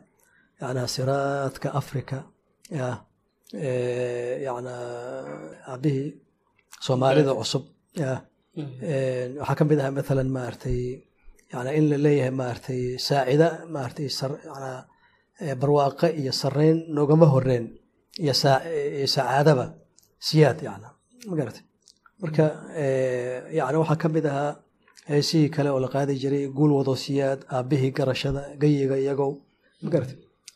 yana 0.62 0.82
siraadka 0.96 1.68
africa 1.82 2.18
aabihii 5.72 6.08
soomaalida 6.86 7.32
cusub 7.40 7.64
ya 8.02 8.12
waxaa 9.42 9.56
ka 9.60 9.64
mid 9.70 9.80
ahaa 9.82 9.96
matalan 10.00 10.30
maaragtay 10.38 10.80
yana 11.54 11.72
in 11.80 11.86
la 11.92 11.98
leeyahay 12.06 12.34
maaragtay 12.42 12.82
saacida 13.08 13.48
maaragtay 13.76 14.08
yana 14.50 14.72
barwaaqe 15.62 16.08
iyo 16.22 16.32
sarreyn 16.42 16.78
noogama 16.96 17.26
horeen 17.34 17.66
iyo 18.24 18.34
sacaadaba 19.14 19.66
siyaad 20.28 20.58
yana 20.68 20.88
magarata 21.30 21.62
marka 22.22 22.44
yani 23.58 23.78
waxaa 23.82 24.02
ka 24.04 24.08
mid 24.16 24.26
ahaa 24.32 24.52
heesihii 25.10 25.50
kale 25.56 25.70
oo 25.76 25.80
la 25.86 25.90
qaadi 25.96 26.14
jiray 26.22 26.46
guul 26.58 26.72
wado 26.78 26.94
siyaad 27.06 27.40
aabbihii 27.58 27.92
garashada 27.98 28.42
gayiga 28.62 28.96
iyagow 29.04 29.32
magarata 29.86 30.16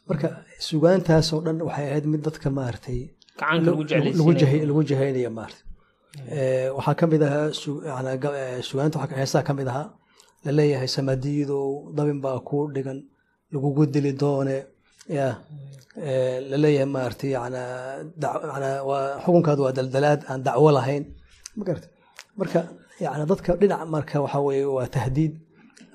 marka 0.10 0.28
sugaantaasoo 0.68 1.40
dhan 1.46 1.58
waxay 1.68 1.88
ahayd 1.92 2.06
mid 2.14 2.22
dadka 2.28 2.48
maaragtay 2.60 3.00
lagu 4.70 4.82
jahaynaya 4.92 5.30
maarata 5.40 5.62
waxaa 6.78 6.96
ka 7.00 7.06
mid 7.14 7.22
ahaa 7.28 7.48
sugaanta 8.70 8.98
heesaha 9.22 9.44
ka 9.48 9.54
mid 9.60 9.68
ahaa 9.74 9.88
la 10.46 10.52
leeyahay 10.58 10.90
samadiidow 10.98 11.66
dabin 11.98 12.20
baa 12.26 12.40
kuu 12.50 12.64
dhigan 12.76 13.00
lagugu 13.54 13.84
dili 13.94 14.12
doone 14.22 14.58
ya 15.18 15.28
la 16.52 16.58
leeyahay 16.64 16.90
maarata 16.96 17.26
yana 17.36 17.62
xukunkaadu 19.24 19.62
waa 19.66 19.74
daldalaad 19.80 20.22
aan 20.32 20.42
dacwo 20.48 20.70
lahayn 20.78 21.04
magarata 21.60 21.88
marka 22.40 22.60
yani 23.04 23.26
dadka 23.32 23.52
dhinac 23.62 23.82
marka 23.96 24.18
weye 24.48 24.66
waa 24.78 24.88
tahdiid 24.96 25.34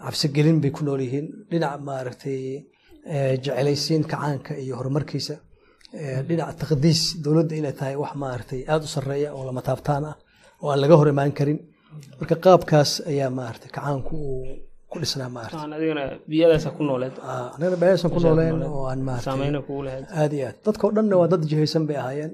cabsigelin 0.04 0.58
bay 0.62 0.70
ku 0.76 0.80
nool 0.86 1.00
yihiin. 1.06 1.26
Dhinac 1.50 1.75
maaragtay 1.88 2.40
jecelaysiin 3.44 4.02
kacaanka 4.10 4.52
iyo 4.64 4.75
horumarkiisa. 4.78 5.36
Dhinac 6.28 6.50
taqdiis 6.60 7.00
dowladda 7.25 7.54
inay 7.60 7.75
tahay 7.80 7.96
wax 8.02 8.12
maaragtay 8.22 8.60
aada 8.72 8.84
u 8.88 8.90
sarreeya 8.94 9.28
oo 9.36 9.42
lama 9.48 9.62
taabtaan 9.68 10.04
ah 10.10 10.16
oo 10.62 10.68
aan 10.72 10.80
laga 10.82 10.94
hor 11.00 11.08
imaan 11.14 11.32
karin. 11.38 11.58
Marka 12.18 12.34
qaabkaas 12.46 12.90
ayaa 13.10 13.30
maaragtay 13.38 13.70
kacaanku 13.76 14.14
uu 14.30 14.44
ku 14.90 14.96
dhisnaa 15.02 15.30
maarata 15.36 15.56
adigana 15.76 16.02
biyadaasa 16.30 16.68
ku 16.76 16.82
nooleen 16.88 18.62
oo 18.68 18.82
aan 18.90 19.00
maaragtay 19.08 19.28
saameyna 19.30 19.60
kugu 19.66 19.82
lahayd. 19.86 20.04
aad 20.20 20.32
iyo 20.38 20.46
aad. 20.48 20.56
Dadka 20.66 20.82
o 20.88 20.90
dhanna 20.96 21.14
waa 21.20 21.28
dad 21.32 21.42
jihaysan 21.50 21.84
bay 21.88 21.96
ahaayeen. 22.02 22.32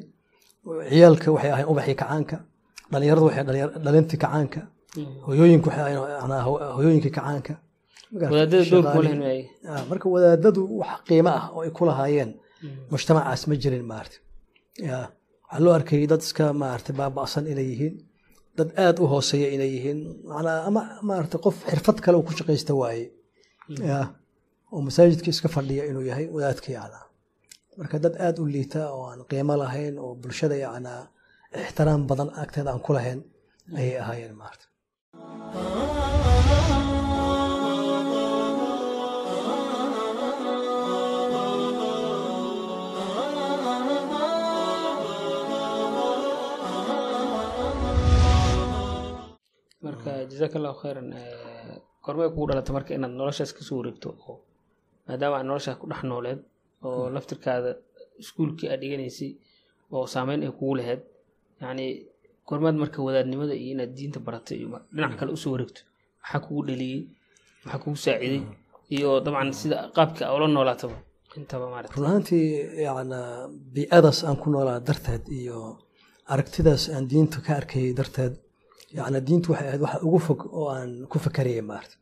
Ciyaalka 0.90 1.28
waxay 1.34 1.50
ahayen 1.54 1.68
ubaxii 1.72 1.96
kacaanka 2.02 2.36
dhalinyaradu 2.92 3.26
dhalintii 3.84 4.18
kacaanka. 4.24 4.60
Ahayen 5.26 6.02
hoyooyinkii 6.76 7.12
kacaanka. 7.18 7.54
Marka 9.90 10.06
wadaadadu 10.14 10.62
wax 10.80 10.92
qiimo 11.08 11.30
ah 11.38 11.44
oo 11.54 11.60
ay 11.66 11.70
ku 11.76 11.82
lahaayeen 11.88 12.30
mujtamacaas 12.90 13.42
ma 13.48 13.54
jirin 13.62 13.84
maarata 13.90 14.16
waxaa 14.82 15.60
loo 15.64 15.72
arkayay 15.78 16.06
dad 16.12 16.22
iska 16.26 16.44
maarata 16.62 16.92
baaba'san 17.00 17.44
inay 17.52 17.66
yihiin 17.72 17.94
dad 18.58 18.68
aada 18.84 18.98
u 19.02 19.06
hooseeya 19.12 19.48
inay 19.56 19.70
yihiin 19.76 19.98
manaa 20.32 20.60
ama 20.68 20.82
maarata 21.08 21.36
qof 21.44 21.56
xirfad 21.70 21.98
kale 22.04 22.16
uu 22.18 22.26
ku 22.28 22.32
shaqaysta 22.38 22.72
waaye. 22.80 23.06
Ya 23.90 23.98
oo 24.72 24.80
masaajidka 24.86 25.28
iska 25.34 25.48
fadhiya 25.54 25.82
inuu 25.90 26.04
yahay 26.10 26.26
wadaadka 26.34 26.68
yana 26.78 27.00
marka 27.78 27.96
dad 28.04 28.14
aada 28.24 28.38
u 28.42 28.46
liita 28.54 28.80
oo 28.94 29.04
aan 29.10 29.20
qiimo 29.30 29.54
lahayn 29.62 29.94
oo 30.04 30.12
bulshada 30.22 30.56
yana 30.64 30.92
ixtiraam 31.60 32.02
badan 32.10 32.30
agteeda 32.42 32.70
aan 32.72 32.82
ku 32.86 32.92
lahayn 32.96 33.20
ayay 33.78 33.96
ahaayeen 34.02 34.34
maarata 34.40 34.66
marka 49.84 50.12
jazaak 50.30 50.54
allahu 50.58 50.76
khayran 50.82 51.08
kormay 52.04 52.28
kugu 52.34 52.46
dhalata 52.50 52.70
marka 52.76 52.90
inaad 52.98 53.14
noloshaas 53.20 53.50
ka 53.56 53.62
soo 53.68 53.76
wareegto 53.80 54.08
oo 54.28 54.34
maadaama 55.06 55.36
aad 55.38 55.46
noloshaas 55.50 55.76
ku 55.80 55.86
dhex 55.90 56.02
nooleed 56.10 56.40
oo 56.86 57.02
laftirkaada 57.14 57.70
iskuulkii 58.22 58.68
aad 58.72 58.80
dhiganaysay 58.82 59.30
oo 59.94 60.04
saameyn 60.14 60.40
ay 60.46 60.52
kugu 60.58 60.74
lahayd 60.80 61.00
yacni 61.62 61.86
kormaad 62.48 62.76
marka 62.82 62.98
wadaadnimada 63.06 63.54
iyo 63.62 63.70
inaad 63.74 63.92
diinta 63.98 64.18
baratay 64.26 64.58
dhinac 64.94 65.12
kale 65.18 65.30
u 65.36 65.38
soo 65.42 65.52
wareegto 65.54 65.80
maxaa 66.22 66.40
kugu 66.44 66.60
dhaliyey? 66.68 67.00
Maxaa 67.64 67.80
kugu 67.82 67.96
saaciiday 68.04 68.42
iyo 68.96 69.10
dabcan 69.24 69.50
sida 69.60 69.76
qaabka 69.96 70.22
ula 70.36 70.46
noolaataba 70.56 70.96
run 71.96 72.04
ahaantii 72.08 72.46
yana 72.86 73.20
biicadaas 73.74 74.18
aan 74.28 74.36
ku 74.42 74.46
noolaa 74.54 74.78
darteed 74.88 75.24
iyo 75.40 75.58
aragtidaas 76.32 76.82
aan 76.94 77.04
diinta 77.10 77.38
ka 77.46 77.52
arkayay 77.60 77.92
darteed 77.98 78.34
yani 78.98 79.18
diintu 79.28 79.46
waxay 79.52 79.68
ahayd 79.68 79.82
waxa 79.86 79.98
ugu 80.06 80.18
fog 80.26 80.40
oo 80.58 80.66
aan 80.76 80.90
ku 81.10 81.16
fakarayay 81.24 81.62
maarata 81.70 81.96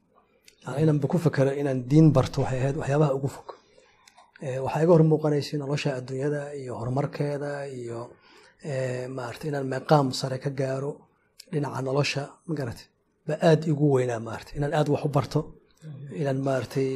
yani 0.65 0.79
inanba 0.85 1.07
ku 1.13 1.17
fakero 1.25 1.51
inaan 1.61 1.81
diin 1.91 2.07
barto 2.17 2.37
waxay 2.43 2.59
ahayd 2.63 2.77
waxyaabaha 2.81 3.13
ugu 3.19 3.29
fog. 3.37 3.49
Waxaa 4.65 4.83
iga 4.85 4.93
hor 4.95 5.05
muuqanaysay 5.13 5.57
nolosha 5.63 5.91
adduunyada 5.99 6.41
iyo 6.61 6.73
horumarkeeda 6.81 7.51
iyo 7.81 7.99
maarata 9.17 9.45
inaan 9.49 9.67
meeqaam 9.73 10.07
sare 10.21 10.39
ka 10.45 10.51
gaaro 10.61 10.93
dhinaca 11.53 11.81
nolosha 11.89 12.23
magarata 12.49 12.85
ba 13.27 13.35
aada 13.49 13.65
igu 13.73 13.87
weynaa 13.97 14.21
maarata 14.29 14.51
inaan 14.57 14.73
aada 14.79 14.91
wax 14.95 15.05
u 15.05 15.09
barto. 15.17 15.41
Inaan 16.21 16.41
maaratay 16.49 16.91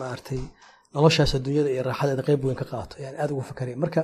maaratay 0.00 0.40
noloshaas 0.94 1.32
adduunyada 1.36 1.70
iyo 1.74 1.82
raaxadeeda 1.88 2.22
qeyb 2.28 2.40
weyn 2.46 2.58
ka 2.60 2.66
qaato 2.72 2.94
ayaan 3.00 3.16
aada 3.22 3.32
ugu 3.34 3.42
fakaraya 3.50 3.76
marka 3.84 4.00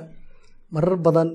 marar 0.75 0.95
badan 1.05 1.29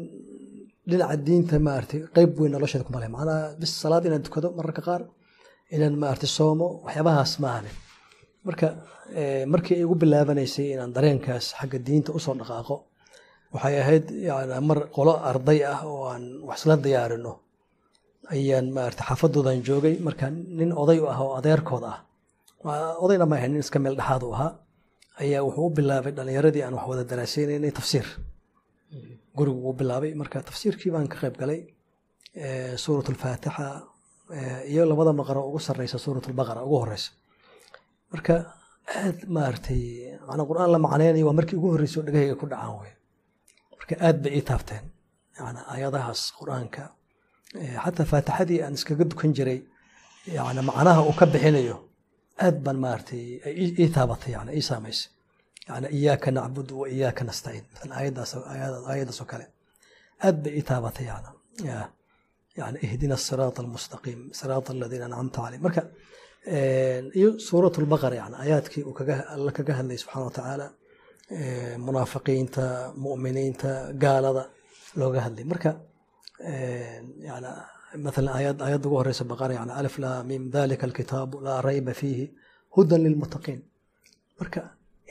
dhinaca 0.90 1.16
diinta 1.26 1.56
maarata 1.68 1.96
qeyb 2.16 2.30
weyn 2.40 2.52
nolosheeda 2.56 2.84
kuma 2.88 2.98
leh. 3.02 3.08
Macnaha 3.16 3.54
bis 3.60 3.72
salaad 3.82 4.04
inaan 4.08 4.22
tukado 4.26 4.48
mararka 4.58 4.82
qaar 4.88 5.02
inaan 5.74 5.94
maarata 6.02 6.26
soomo 6.36 6.66
waxyaabahaas 6.86 7.32
maahane 7.44 7.70
marka 8.46 8.66
markii 9.52 9.74
ay 9.78 9.82
igu 9.86 9.94
bilaabanaysay 10.02 10.66
inaan 10.74 10.92
dareenkaas 10.96 11.44
xagga 11.58 11.78
diinta 11.86 12.10
u 12.16 12.18
soo 12.24 12.34
dhaqaaqo 12.40 12.76
waxay 13.54 13.74
ahayd 13.82 14.04
mar 14.68 14.78
qolo 14.96 15.12
arday 15.30 15.60
ah 15.72 15.80
oo 15.90 16.02
aan 16.12 16.24
wax 16.48 16.58
isla 16.60 16.76
diyaarino 16.84 17.32
ayaan 18.34 18.66
maarata 18.76 19.02
xaafadoodan 19.08 19.58
joogay. 19.68 19.94
Marka 20.06 20.26
nin 20.58 20.70
oday 20.82 20.98
ah 21.14 21.18
oo 21.24 21.32
adeerkooda 21.40 21.90
ah 22.64 22.94
odayna 23.04 23.26
ma 23.30 23.36
ahayn 23.38 23.52
nin 23.54 23.62
iska 23.64 23.78
meel 23.84 23.96
dhexaad 24.00 24.22
u 24.28 24.32
ahaa 24.36 24.52
ayaa 25.22 25.42
wuxuu 25.46 25.66
u 25.68 25.74
bilaabay 25.76 26.12
dhalinyaradii 26.18 26.62
aan 26.66 26.74
wax 26.78 26.86
wada 26.90 27.04
daraaseynay 27.10 27.72
tafsiir. 27.78 28.06
Gurigu 29.36 29.58
uu 29.68 29.74
bilaabay. 29.80 30.10
Marka 30.20 30.36
tafsiirkii 30.48 30.90
baan 30.94 31.06
ka 31.12 31.16
qayb 31.22 31.34
galay 31.42 31.60
suurat 32.84 33.06
alfaatixa 33.12 33.64
iyo 34.72 34.82
labada 34.90 35.12
maqro 35.20 35.40
ugu 35.48 35.58
sareysa 35.66 35.98
suurat 36.04 36.24
albaqara 36.30 36.60
ugu 36.66 36.76
horeysa 36.82 37.10
marka 38.12 38.34
aad 39.00 39.18
maaragtay 39.36 39.80
qur'aan 40.50 40.70
la 40.74 40.78
macneynayo 40.86 41.24
waa 41.28 41.36
markii 41.38 41.56
ugu 41.60 41.68
horreysay 41.74 41.98
oo 42.00 42.04
dhegahayga 42.06 42.36
ku 42.40 42.46
dhacaan 42.52 42.74
wey 42.80 42.92
marka 43.82 43.94
aad 44.06 44.18
bay 44.24 44.32
ii 44.38 44.44
taabteen. 44.50 44.84
Yani 45.38 45.60
aayadahaas 45.72 46.22
qur'aanka 46.40 46.82
xataa 47.84 48.06
faatixadii 48.12 48.60
aan 48.64 48.74
iskaga 48.78 49.04
dukan 49.12 49.30
jiray 49.36 49.60
yani 50.38 50.60
macnaha 50.68 51.00
uu 51.08 51.14
ka 51.20 51.26
bixinayo 51.34 51.76
aad 52.46 52.56
baan 52.64 52.78
maaragtay 52.84 53.22
ii 53.82 53.88
taabatay 53.96 54.32
yani 54.36 54.50
ii 54.58 54.64
saamaysay. 54.70 55.10
Yani 55.68 55.86
iyaaka 55.98 56.28
nacbudu 56.36 56.74
wa 56.80 56.86
iyaaka 56.96 57.22
nastaciin. 57.28 57.64
Maala 57.74 57.94
aayadaas 57.98 58.32
aayadaas 58.90 59.18
oo 59.22 59.28
kale 59.32 59.46
aad 60.26 60.36
bay 60.44 60.52
ii 60.58 60.64
taabatay 60.70 61.06
yani 61.12 61.30
yani 62.60 62.78
ihdina 62.86 63.14
asiraata 63.20 63.58
almustaqiim 63.64 64.20
siraata 64.38 64.70
aladiina 64.74 65.04
ancamta 65.06 65.38
caleyh 65.44 65.60
marka 65.66 65.82
iyo 67.20 67.30
suurat 67.48 67.74
lbaqara 67.84 68.14
yani 68.22 68.34
aayaadkii 68.42 68.82
uu 68.88 68.94
alla 69.34 69.50
kaga 69.56 69.72
hadlayay 69.78 70.00
subxana 70.02 70.24
watacaala 70.28 70.66
munaafiqiinta 71.86 72.64
muminiinta 73.02 73.70
gaalada 74.02 74.44
looga 75.00 75.20
hadlay. 75.26 75.44
Marka 75.52 75.70
maala 78.04 78.30
ayadda 78.38 78.86
ugu 78.86 78.96
horeysa 79.00 79.24
baqara 79.24 79.54
yan 79.54 79.70
alif 79.70 79.98
laa 79.98 80.22
mim 80.30 80.50
dalika 80.50 80.84
alkitaabu 80.88 81.36
laa 81.46 81.60
rayba 81.68 81.92
fiihi 82.00 82.24
hudan 82.76 83.00
lilmuttaqiin 83.06 83.60
marka 84.40 84.60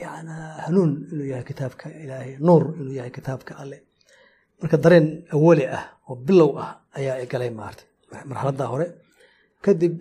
yan 0.04 0.28
hanuun 0.66 0.92
inuu 1.12 1.28
yahay 1.32 1.46
kitaabka 1.52 1.86
ilaahay 2.04 2.32
nuur 2.48 2.64
inuu 2.82 2.94
yahay 3.00 3.12
kitaabka 3.18 3.54
alle. 3.62 3.78
Marka 4.62 4.78
dareen 4.84 5.08
awali 5.36 5.66
ah 5.78 5.84
oo 6.10 6.16
bilow 6.28 6.52
ah 6.64 6.70
ayaa 6.98 7.26
galay 7.32 7.50
maartay. 7.60 7.86
Marxaladdaa 8.30 8.68
hore 8.74 8.88
kadib 9.66 9.96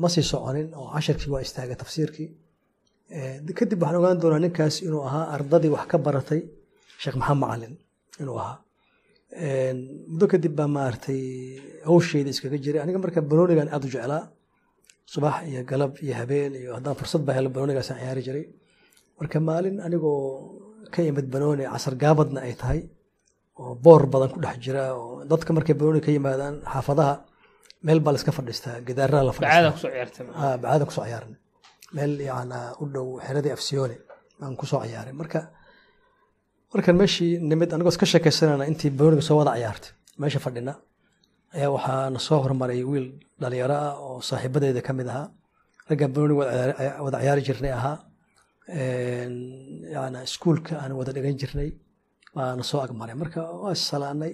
ma 0.00 0.08
sii 0.14 0.24
soconin 0.32 0.68
oo 0.78 0.86
cashirkii 0.94 1.30
waa 1.34 1.42
istaagay 1.46 1.76
tafsiirkii 1.82 2.28
kadib 3.58 3.78
waxaan 3.82 3.98
ogaan 4.00 4.18
doonaa 4.22 4.40
ninkaas 4.44 4.76
inuu 4.86 5.02
ahaa 5.08 5.24
ardadii 5.36 5.70
wax 5.76 5.86
ka 5.90 5.96
baratay 6.06 6.40
sheekh 7.02 7.16
maxamed 7.20 7.40
macalin 7.42 7.74
inuu 8.20 8.36
ahaa. 8.42 8.56
Muddo 10.12 10.26
kadib 10.32 10.52
baa 10.58 10.68
maaragtay 10.76 11.20
hawsheeda 11.88 12.30
iskaga 12.34 12.58
jiray. 12.64 12.80
Aniga 12.84 12.98
marka 13.04 13.20
banoonigan 13.30 13.68
aada 13.74 13.86
u 13.86 13.90
jeclaa 13.94 14.22
subax 15.12 15.34
iyo 15.50 15.60
galab 15.70 15.92
iyo 16.04 16.14
habeen 16.20 16.52
iyo 16.60 16.70
haddaan 16.76 16.96
fursad 17.00 17.22
baa 17.26 17.34
helo 17.38 17.48
banoonigaasaan 17.54 17.98
ciyaari 18.00 18.22
jiray. 18.26 18.44
Marka 19.18 19.36
maalin 19.48 19.76
anigoo 19.86 20.20
ka 20.94 21.00
imid 21.08 21.26
banooni 21.34 21.64
casar 21.72 21.94
gaabadna 22.02 22.40
ay 22.46 22.54
tahay 22.60 22.80
oo 23.60 23.74
boor 23.84 24.02
badan 24.12 24.30
ku 24.34 24.38
dhex 24.44 24.56
jira 24.64 24.82
oo 25.00 25.24
dadka 25.30 25.50
markay 25.56 25.74
banooni 25.80 26.00
ka 26.04 26.10
yimaadaan 26.16 26.54
xaafadaha 26.72 27.14
meel 27.86 28.00
baa 28.04 28.12
la 28.14 28.18
iska 28.20 28.32
fadhiistaa 28.38 28.76
gidaaraha 28.86 29.22
la 29.26 29.32
bacaada 29.36 29.70
ciyaartay. 29.82 30.24
Bacaada 30.62 30.84
ku 30.88 30.92
soo 30.96 31.04
ciyaarnay 31.08 31.38
meel 31.96 32.12
u 32.82 32.84
dhow 32.94 33.06
xeradii 33.26 33.52
afsiyoone 33.56 33.96
aan 34.42 34.54
ku 34.60 34.64
soo 34.70 34.80
ciyaaray. 34.84 35.12
Marka 35.20 35.40
markan 36.74 36.96
meeshii 37.00 37.32
nimid 37.50 37.70
anigoo 37.74 37.92
iska 37.94 38.06
sheekaysanana 38.12 38.64
intii 38.70 38.90
banooniga 38.98 39.22
soo 39.28 39.36
wada 39.40 39.52
ciyaartay 39.58 39.90
meesha 40.20 40.40
fadhina 40.46 40.72
ayaa 41.56 41.70
waxaana 41.76 42.18
soo 42.28 42.38
hormaray 42.44 42.80
wiil 42.90 43.06
dhalinyaro 43.40 43.76
ah 43.86 43.94
oo 44.06 44.20
saaxiibadeeda 44.28 44.80
ka 44.86 44.92
mid 44.98 45.08
ahaa. 45.12 45.26
Raggan 45.88 46.10
banooniga 46.14 46.44
wada 47.04 47.18
ciyaari 47.22 47.42
jirnay 47.48 47.72
ahaa. 47.78 47.96
Yana 49.94 50.18
iskuulka 50.28 50.72
aan 50.82 50.92
wada 50.98 51.12
dhigan 51.16 51.36
jirnay 51.40 51.70
waana 52.36 52.62
soo 52.70 52.80
agmaray. 52.86 53.14
Marka 53.22 53.40
waa 53.62 53.74
salaanay 53.88 54.32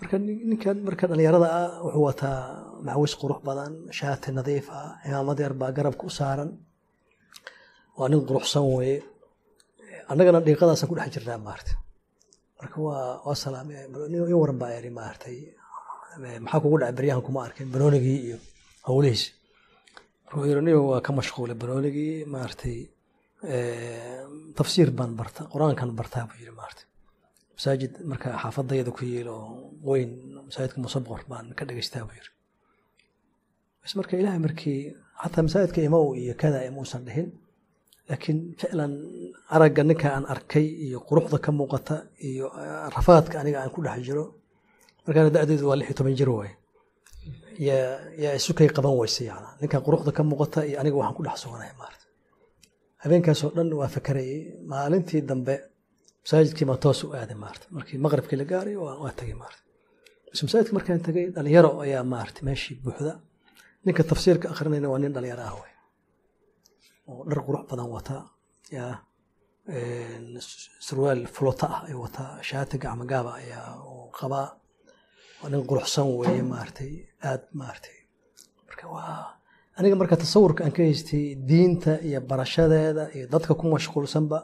marka 0.00 0.16
ninkan 0.50 0.76
marka 0.86 1.04
dhalinyarada 1.10 1.48
ah 1.60 1.68
wuxuu 1.84 2.04
wataa 2.08 2.38
macawis 2.86 3.14
qurux 3.20 3.40
badan 3.48 3.72
shaati 3.98 4.28
nadiif 4.38 4.66
ah 4.80 4.88
cimaamad 5.04 5.38
yar 5.44 5.54
baa 5.60 5.70
garabka 5.76 6.04
u 6.08 6.10
saaran. 6.18 6.50
Waa 7.98 8.08
nin 8.10 8.20
quruxsan 8.28 8.64
weye 8.76 8.96
annagana 10.10 10.38
dhiiqadaasaan 10.46 10.88
ku 10.90 10.94
dhex 10.98 11.08
jirnaa 11.14 11.38
maarta. 11.48 11.72
Marka 12.58 12.76
waa 12.86 13.34
salaame 13.42 13.74
i 14.32 14.34
waran 14.42 14.58
baa 14.62 14.72
iri 14.78 14.90
maartay. 15.00 15.38
Maxaa 16.44 16.60
kugu 16.62 16.76
dhacay 16.80 16.94
beryahan 16.98 17.22
kuma 17.26 17.40
arkin 17.46 17.68
banoonigii 17.74 18.18
iyo 18.26 18.38
howlihiisi 18.88 19.28
wuxuu 20.26 20.46
yiri 20.50 20.62
niyo 20.66 20.78
waa 20.90 21.00
ka 21.06 21.10
mashquulay 21.18 21.56
banoonigii 21.62 22.14
maartay. 22.34 22.78
Tafsiir 24.58 24.88
baan 24.98 25.12
barta 25.20 25.40
qur'aankan 25.52 25.90
bartaa 25.98 26.24
buu 26.28 26.38
yiri 26.42 26.54
maarta 26.60 26.82
masaajid 27.60 27.92
marka 28.10 28.28
xaafadayada 28.42 28.90
ku 28.96 29.02
yiil 29.04 29.28
oo 29.28 29.76
weyn 29.88 30.10
masaajidka 30.48 30.78
musabqor 30.84 31.20
baan 31.30 31.46
ka 31.58 31.62
dhegeystaa 31.68 32.04
buu 32.08 32.16
yiri 32.18 32.30
bas 33.82 33.92
marka 33.98 34.12
ilaahay 34.20 34.40
markii 34.46 34.80
xataa 35.22 35.42
masaajidka 35.46 35.80
imaw 35.88 36.04
iyo 36.22 36.34
kada 36.42 36.58
imuusan 36.68 37.02
dhihin 37.06 37.28
laakiin 38.08 38.38
ficlan 38.60 38.92
aragga 39.54 39.82
ninka 39.88 40.08
aan 40.16 40.24
arkay 40.34 40.66
iyo 40.86 40.98
quruxda 41.08 41.38
ka 41.44 41.50
muuqata 41.58 41.96
iyo 42.28 42.46
rafaadka 42.96 43.36
aniga 43.42 43.58
aan 43.62 43.70
ku 43.74 43.80
dhex 43.86 43.98
jiro 44.08 44.24
markaana 45.04 45.30
da-deedu 45.36 45.64
waa 45.68 45.76
lix 45.80 45.86
iyo 45.88 45.96
toban 45.98 46.14
jir 46.18 46.30
waaye 46.38 46.52
yaa 48.22 48.34
isukay 48.40 48.68
qaban 48.76 48.94
weyse 49.00 49.22
yana 49.30 49.48
ninkan 49.60 49.80
quruxda 49.86 50.10
ka 50.16 50.22
muuqata 50.30 50.58
iyo 50.68 50.76
aniga 50.80 50.96
waxaan 51.00 51.16
ku 51.18 51.22
dhex 51.26 51.36
suganahay 51.44 51.72
maarata 51.80 52.06
habeenkaasoo 53.02 53.50
dhan 53.56 53.68
waa 53.80 53.88
fakarayay. 53.96 54.40
Maalintii 54.70 55.22
dambe 55.30 55.54
masaajidkii 56.24 56.66
baan 56.70 56.80
toos 56.84 57.00
u 57.04 57.08
aaday 57.18 57.36
maarata 57.44 57.66
markii 57.76 57.98
maqribkii 58.04 58.38
la 58.40 58.46
gaaray 58.52 58.76
waa 58.84 59.12
tagay 59.20 59.34
maarata 59.42 59.62
bas 60.30 60.40
masaajidka 60.46 60.72
markaan 60.78 61.00
tagay 61.08 61.24
dhalinyaro 61.36 61.70
ayaa 61.84 62.04
maarata 62.14 62.40
meeshii 62.48 62.76
buuxda. 62.84 63.12
Ninka 63.84 64.02
tafsiirka 64.10 64.46
akrinayna 64.52 64.88
waa 64.92 65.00
nin 65.02 65.12
dhalinyaro 65.16 65.42
ah 65.50 65.54
wey 65.62 65.72
oo 67.10 67.22
dhar 67.30 67.40
qurux 67.46 67.62
badan 67.70 67.88
wata. 67.96 68.16
Yaa 68.76 68.94
sarwaal 70.86 71.22
fulota 71.34 71.66
ah 71.74 71.80
ay 71.88 71.94
wataa. 72.04 72.32
Shaati 72.48 72.76
gacmo 72.82 73.04
gaaba 73.12 73.30
ayaa 73.40 73.68
qabaa. 74.18 74.48
Waa 75.40 75.48
nin 75.52 75.62
quruxsan 75.70 76.06
weeye 76.20 76.42
maaragtay 76.52 76.92
aad 77.28 77.42
maaragtay 77.60 77.96
marka 78.68 78.84
waa 78.94 79.16
aniga 79.78 79.96
marka 80.00 80.16
tasawurka 80.22 80.60
aan 80.64 80.72
ka 80.76 80.82
haystay 80.88 81.24
diinta 81.50 81.92
iyo 82.08 82.20
barashadeeda 82.30 83.02
iyo 83.16 83.26
dadka 83.34 83.52
ku 83.60 83.64
mashquulsanba 83.74 84.38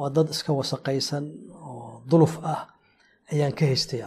waa 0.00 0.10
dad 0.16 0.28
iska 0.34 0.50
wasaqaysan 0.60 1.24
oo 1.68 2.02
duluf 2.10 2.34
ah 2.52 2.60
ayaan 3.32 3.54
ka 3.58 3.64
haystay 3.70 4.02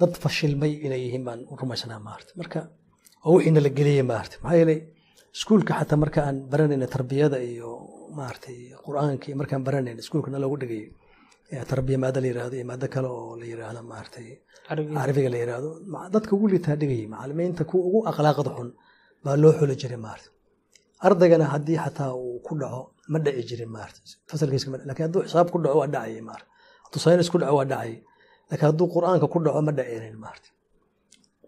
dad 0.00 0.12
fashilmay 0.22 0.72
inay 0.86 1.00
yihiin 1.04 1.24
baan 1.28 1.40
u 1.50 1.52
rumaysnaa 1.60 2.00
maarata 2.08 2.32
marka 2.40 2.58
waa 3.24 3.32
wixiina 3.36 3.60
la 3.66 3.70
geliyey 3.78 4.04
maarata 4.12 4.36
maxaa 4.44 4.58
yeelay 4.60 4.78
iskuulka 5.36 5.72
xataa 5.78 5.98
marka 6.04 6.18
aan 6.28 6.36
baranayna 6.52 6.86
tarbiyada 6.94 7.38
iyo 7.52 7.70
maaragtay 8.18 8.56
qur'aanka 8.86 9.24
iyo 9.28 9.36
markaan 9.40 9.62
baranayna 9.68 10.00
iskuulka 10.04 10.28
na 10.32 10.38
loogu 10.42 10.56
dhigayay 10.62 11.64
tarbiya 11.72 11.98
maado 12.04 12.18
la 12.22 12.28
yiraahdo 12.30 12.54
iyo 12.58 12.66
maado 12.70 12.86
kale 12.94 13.08
oo 13.18 13.32
la 13.40 13.44
yiraahdo 13.50 13.80
maaragtay 13.92 14.26
carabiga. 14.68 15.28
La 15.34 15.38
yiraahdo. 15.42 15.68
Dadka 16.14 16.30
ugu 16.36 16.46
liitaa 16.52 16.76
dhigayay 16.80 17.06
macalimiinta 17.14 17.62
kuwa 17.70 17.82
ugu 17.88 17.98
akhlaaqda 18.10 18.50
xun 18.58 18.68
baa 19.24 19.36
loo 19.42 19.52
xuli 19.58 19.74
jiray 19.82 20.00
maarata 20.06 20.28
ardaygana 21.06 21.46
haddii 21.54 21.78
xataa 21.84 22.12
uu 22.24 22.38
ku 22.46 22.52
dhaco 22.60 22.80
ma 23.12 23.18
dhaci 23.24 23.42
jirin 23.48 23.70
maarata 23.76 24.00
fasalkiisa 24.30 24.66
laakiin 24.88 25.06
hadduu 25.06 25.22
xisaab 25.26 25.48
ku 25.52 25.58
dhaco 25.64 25.76
waa 25.82 25.88
dhacayay 25.94 26.22
maarata 26.28 26.46
hadduu 26.84 27.00
saynis 27.04 27.28
ku 27.32 27.36
dhaco 27.42 27.54
waa 27.58 27.68
dhacayay 27.72 27.94
laakiin 28.50 28.66
hadduu 28.70 28.86
qur'aanka 28.94 29.26
ku 29.32 29.38
dhaco 29.44 29.60
ma 29.68 29.72
dhaceynin 29.78 30.16
maarata 30.24 30.48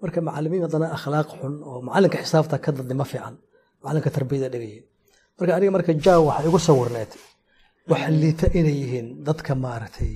marka 0.02 0.18
macalimiin 0.28 0.62
haddana 0.66 0.86
akhlaaq 0.96 1.28
xun 1.40 1.54
oo 1.68 1.78
macalinka 1.86 2.18
xisaabta 2.24 2.56
ka 2.64 2.70
dadnimo 2.76 3.04
fiican. 3.12 3.34
Macalinka 3.82 4.10
tarbiyada 4.16 4.48
dhigayay 4.54 4.80
marka 5.38 5.52
aniga 5.56 5.70
marka 5.76 5.92
jaa 6.04 6.18
waxa 6.28 6.42
igu 6.48 6.58
sawirneed. 6.68 7.12
Waxa 7.90 8.08
liita 8.22 8.46
inay 8.58 8.76
yihiin 8.82 9.08
dadka 9.26 9.52
maaragtay 9.64 10.12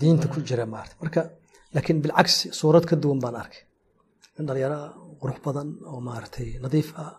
diinta 0.00 0.26
ku 0.32 0.38
jira 0.48 0.64
maarata 0.74 0.94
marka 1.02 1.20
laakiin 1.74 1.98
bilcagsi 2.04 2.44
suurad 2.58 2.84
ka 2.90 2.94
duwan 3.02 3.18
baan 3.24 3.36
arkay. 3.42 3.62
Nin 4.36 4.44
dhalinyaro 4.48 4.78
qurux 5.20 5.38
badan 5.46 5.68
oo 5.90 6.00
maaragtay 6.08 6.48
nadiif 6.64 6.88
ah 7.02 7.12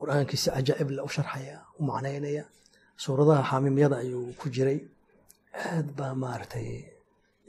qur'aankii 0.00 0.38
si 0.42 0.48
cajaa'ib 0.56 0.88
la 0.96 1.02
u 1.08 1.10
sharxaya 1.16 1.56
u 1.78 1.82
macnaynaya 1.88 2.44
suuradaha 3.04 3.42
xaamiimyada 3.50 3.96
ayuu 4.04 4.26
ku 4.40 4.46
jiray. 4.54 4.78
Aad 5.68 5.88
baa 5.98 6.12
maaragtay 6.24 6.66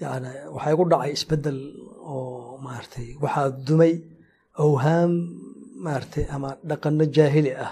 yani 0.04 0.30
waxaa 0.56 0.74
igu 0.76 0.84
dhacay 0.92 1.12
isbeddel 1.18 1.60
oo 2.14 2.58
maaragtay 2.66 3.08
waxaa 3.24 3.48
dumay 3.68 3.94
awhaam 4.64 5.12
maaragtay 5.86 6.26
ama 6.36 6.50
dhaqano 6.70 7.06
jaahili 7.16 7.52
ah 7.66 7.72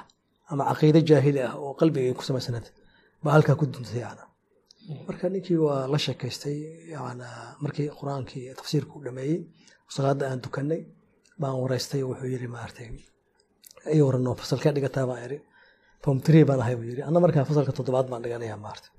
ama 0.52 0.64
caqiide 0.70 1.00
jaahili 1.10 1.42
ah 1.48 1.54
oo 1.64 1.72
qalbigay 1.80 2.14
ku 2.18 2.24
samaysanayd 2.28 2.68
baa 3.24 3.34
halkaa 3.36 3.56
ku 3.60 3.66
duntay 3.74 4.00
yana 4.06 4.24
marka 5.08 5.26
ninkii 5.34 5.60
waa 5.68 5.82
la 5.94 5.98
sheekaystay 6.06 6.58
yana 6.96 7.28
markii 7.64 7.88
qur'aankii 8.00 8.46
tafsiirka 8.60 8.92
u 8.98 9.04
dhameeyey 9.06 9.38
salaada 9.96 10.24
aan 10.30 10.40
dukanay 10.46 10.82
baan 11.42 11.56
waraystay 11.64 12.02
wuxuu 12.10 12.30
yiri 12.34 12.48
maaragtay 12.56 12.88
iyo 13.96 14.04
warano 14.08 14.32
fasalkee 14.42 14.72
dhigataa 14.76 15.06
baan 15.10 15.22
iri 15.28 15.38
form 16.04 16.20
three 16.26 16.44
baan 16.50 16.60
ahay 16.64 16.76
buu 16.80 16.88
yiri 16.92 17.02
anna 17.08 17.20
markaa 17.26 17.46
fasalka 17.50 17.72
toddobaad 17.78 18.08
baan 18.12 18.22
dhiganaya 18.26 18.58
maarata 18.66 18.90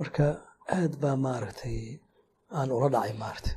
marka 0.00 0.24
aad 0.78 0.92
baa 1.02 1.16
maaragtay 1.26 1.76
aan 2.58 2.68
ula 2.76 2.88
dhacay 2.94 3.14
maarata 3.22 3.50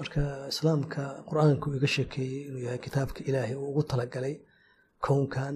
marka 0.00 0.20
islaamka 0.52 1.02
qur'aanku 1.28 1.66
iga 1.78 1.88
sheekeeyey 1.96 2.40
inuu 2.48 2.62
yahay 2.66 2.80
kitaabka 2.86 3.20
ilaahay 3.28 3.54
uu 3.60 3.68
ugu 3.72 3.82
talagalay 3.92 4.34
kownkan 5.06 5.54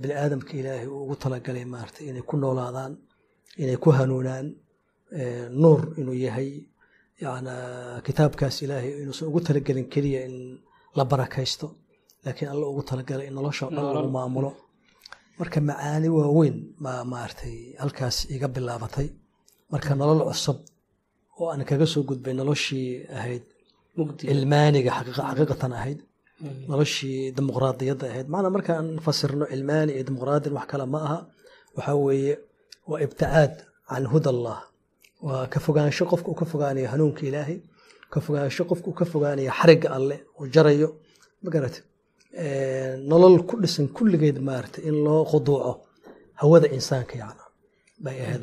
bini 0.00 0.14
aadamka 0.22 0.52
ilaahay 0.60 0.86
uu 0.94 1.00
ugu 1.04 1.14
talagalay 1.24 1.64
maarata 1.74 2.00
inay 2.10 2.24
ku 2.30 2.34
noolaadaan 2.42 2.92
inay 3.62 3.76
ku 3.84 3.88
hanuunaan 3.98 4.46
nuur 5.62 5.80
inuu 6.00 6.16
yahay 6.26 6.50
yana 7.24 7.54
kitaabkaas 8.06 8.56
ilaahay 8.64 8.90
inuusan 9.02 9.26
ugu 9.30 9.40
talagelin 9.48 9.86
keliya 9.94 10.20
in 10.28 10.34
la 10.98 11.04
barakaysto 11.12 11.66
laakiin 12.24 12.48
alla 12.54 12.64
ugu 12.72 12.82
talagalay 12.90 13.26
in 13.30 13.34
nolosha 13.38 13.62
o 13.66 13.70
dhan 13.76 13.86
lagu 13.96 14.10
maamulo. 14.18 14.50
Marka 15.38 15.58
macaani 15.68 16.08
waaweyn 16.16 16.56
baa 16.84 17.00
maaragtay 17.12 17.56
halkaas 17.82 18.16
iga 18.34 18.48
bilaabatay. 18.54 19.08
Marka 19.72 19.92
nolol 20.00 20.20
cusub 20.30 20.58
oo 21.40 21.46
aan 21.52 21.62
kaga 21.70 21.86
soo 21.92 22.02
gudbay 22.08 22.34
noloshii 22.40 22.88
ahayd 23.18 23.44
cilmaaniga 24.30 24.90
xaqiiqatan 25.16 25.72
ahayd 25.78 25.98
noloshii 26.70 27.18
dimuqraadiyadda 27.36 28.06
ahayd. 28.12 28.26
Macnaa 28.32 28.52
markaan 28.56 28.86
fasirno 29.06 29.44
cilmaani 29.52 29.90
iyo 29.96 30.04
dimuqraadiyan 30.08 30.54
wax 30.58 30.66
kale 30.70 30.86
ma 30.94 30.98
aha. 31.06 31.18
Waxaa 31.76 31.96
weeye 32.06 32.34
waa 32.90 33.00
ibticaad 33.06 33.52
can 33.90 34.04
huda 34.12 34.28
allah 34.34 34.58
waa 35.26 35.46
ka 35.52 35.58
fogaansho 35.66 36.04
qofka 36.10 36.28
uu 36.32 36.38
ka 36.40 36.46
fogaanayo 36.52 36.88
hanuunka 36.92 37.22
ilaahay 37.28 37.58
ka 38.12 38.18
fogaansho 38.26 38.62
qofka 38.70 38.86
uu 38.90 38.96
ka 39.00 39.04
fogaanayo 39.12 39.50
xarigga 39.58 39.88
alleh 39.98 40.18
uu 40.40 40.46
jarayo. 40.54 40.88
Magarate 41.44 41.80
nolol 43.10 43.36
ku 43.48 43.54
dhisan 43.62 43.86
kulligeed 43.96 44.38
maarata 44.48 44.78
in 44.88 44.96
loo 45.06 45.22
khuduuco 45.30 45.72
hawada 46.40 46.66
insaanka 46.76 47.14
yacna 47.22 47.44
bay 48.04 48.16
ahayd 48.24 48.42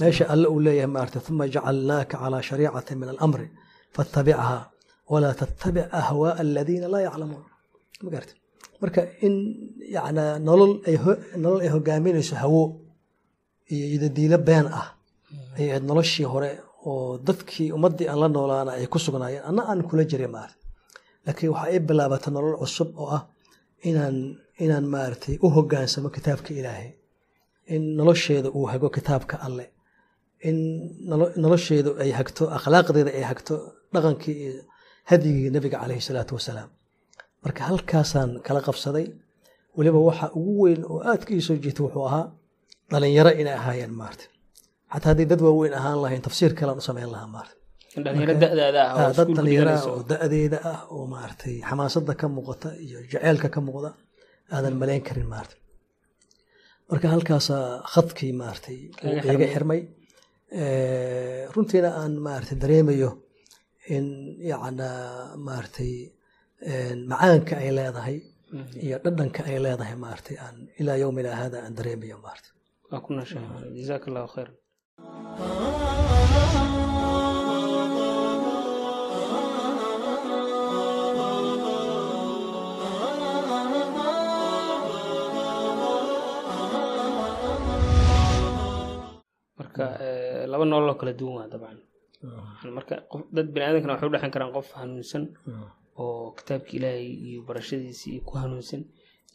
meesha 0.00 0.24
alle 0.32 0.46
uu 0.54 0.60
leeyahay 0.66 0.90
maarata 0.96 1.18
uma 1.30 1.44
jacalnaaka 1.54 2.14
calaa 2.22 2.42
shariicati 2.48 2.92
min 3.00 3.08
alamri 3.14 3.46
faattabichaa 3.94 4.60
walaa 5.12 5.34
tattabic 5.40 5.86
ahwaaa 6.00 6.34
aladiina 6.42 6.86
laa 6.94 7.02
yaclamuun. 7.08 7.44
Ma 8.04 8.08
garata 8.14 8.34
marka 8.82 9.00
in 9.26 9.34
yacna 9.96 10.24
nolol 10.48 10.72
nolol 11.44 11.60
ay 11.64 11.70
hogaaminayso 11.74 12.34
hawo 12.42 12.62
iyo 13.72 13.86
idadiilo 13.96 14.38
been 14.48 14.66
ah 14.80 14.88
ay 15.58 15.66
ahayd 15.70 15.84
noloshii 15.90 16.26
hore 16.32 16.50
oo 16.88 17.18
dadkii 17.26 17.68
ummaddii 17.76 18.08
aan 18.10 18.18
la 18.22 18.28
noolaana 18.36 18.70
ay 18.78 18.86
ku 18.92 18.98
sugnaayeen. 19.04 19.44
Anna 19.48 19.62
aan 19.70 19.80
kula 19.88 20.02
jiray 20.10 20.30
maarata 20.36 20.56
laakiin 21.26 21.50
waxa 21.54 21.66
ay 21.72 21.78
bilaabatay 21.88 22.30
nolol 22.36 22.56
cusub 22.62 22.88
oo 23.02 23.08
ah 23.16 23.22
inaan 23.88 24.16
inaan 24.64 24.86
maaragtay 24.94 25.34
u 25.44 25.48
hogaansamo 25.56 26.08
kitaabka 26.16 26.50
ilaahay. 26.60 26.90
In 27.74 27.82
nolosheeda 27.98 28.48
uu 28.58 28.66
hago 28.72 28.88
kitaabka 28.96 29.34
alle. 29.46 29.66
In 30.48 30.56
nolo- 31.10 31.32
nolosheedu 31.42 31.90
ay 32.02 32.10
hagto 32.18 32.42
akhlaaqdeeda 32.56 33.10
ay 33.18 33.24
hagto 33.30 33.54
dhaqankii 33.94 34.36
iyo 34.44 34.54
hadyigii 35.10 35.50
nabiga 35.54 35.76
caleyhi 35.82 36.02
salaatu 36.08 36.32
wasalaam. 36.38 36.68
Marka 37.44 37.60
halkaasaan 37.68 38.30
kala 38.46 38.60
qabsaday 38.66 39.06
weliba 39.76 39.98
waxa 40.08 40.26
ugu 40.38 40.52
weyn 40.64 40.80
oo 40.92 40.98
aadka 41.10 41.30
ii 41.36 41.42
soo 41.48 41.56
jiita 41.64 41.80
wuxuu 41.84 42.04
ahaa 42.10 42.24
dhalinyaro 42.90 43.30
inay 43.40 43.54
ahaayeen 43.60 43.94
maarta 44.00 44.24
xataa 44.92 45.08
haddii 45.10 45.28
dad 45.30 45.40
waaweyn 45.46 45.74
ahaan 45.80 45.98
lahayn 46.04 46.22
tafsiir 46.26 46.52
kalean 46.58 46.78
u 46.80 46.84
samayn 46.88 47.10
lahaa 47.14 47.28
maarta 47.36 47.54
ah 47.96 49.10
dad 49.18 49.28
dhalinyaro 49.36 49.72
ah 49.78 49.84
oo 49.90 50.00
da-deeda 50.10 50.58
ah 50.72 50.80
oo 50.94 51.04
maaragtay 51.14 51.54
xamaasadda 51.68 52.12
ka 52.20 52.26
muuqata 52.36 52.68
iyo 52.84 52.98
jaceylka 53.12 53.48
ka 53.54 53.60
muuqda 53.66 53.90
aadan 54.54 54.74
malayn 54.80 55.02
karin 55.08 55.28
maarata 55.32 55.56
marka 56.90 57.06
halkaasaa 57.14 57.64
khadkii 57.92 58.32
maaragtay 58.40 58.78
iga 59.34 59.46
xirmay. 59.54 59.80
runtiina 61.54 61.90
aan 62.00 62.12
maaragtay 62.26 62.56
dareemayo 62.62 63.10
in 63.96 64.06
yacna 64.50 64.88
maaragtay 65.46 65.92
macaanka 67.10 67.54
ay 67.62 67.70
leedahay 67.78 68.16
iyo 68.84 68.96
dhadhanka 69.04 69.40
ay 69.50 69.56
leedahay 69.64 69.96
maaragtay 70.04 70.36
aan 70.44 70.56
ilaa 70.80 70.98
yowmina 71.02 71.30
hada 71.42 71.58
aan 71.64 71.74
dareemayo 71.78 72.16
maaragtay. 72.26 72.52
Waa 72.90 73.00
ku 73.04 73.10
nashaa 73.18 73.44
jazaaka 73.78 74.06
allahu 74.10 74.28
khayr 74.34 74.48
marka 89.76 89.86
eh, 90.04 90.46
laba 90.50 90.64
nolol 90.64 90.88
oo 90.90 90.98
kala 91.00 91.12
duwan 91.12 91.34
waa 91.38 91.48
dabcan. 91.52 91.78
Marka 92.76 92.94
qof 93.10 93.22
dad 93.36 93.46
bini 93.52 93.64
aadamkana 93.66 93.92
waxay 93.94 94.08
u 94.08 94.12
dhexan 94.14 94.30
karaan 94.34 94.52
qof 94.56 94.68
hanuunsan 94.80 95.24
oo 96.00 96.32
kitaabka 96.36 96.72
ilaahay 96.78 97.08
iyo 97.28 97.40
barashadiisii 97.48 98.10
iyo 98.14 98.22
ku 98.28 98.32
hanuunsan 98.42 98.82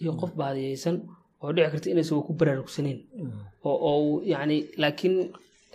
iyo 0.01 0.11
qof 0.19 0.31
baadiyeysan 0.39 0.95
oo 1.43 1.49
dhici 1.55 1.69
karta 1.73 1.87
inaysan 1.93 2.21
ku 2.27 2.33
baraarugsaneyn 2.39 2.99
oo 3.63 3.93
uu 4.01 4.21
yacni 4.31 4.57
laakiin 4.81 5.15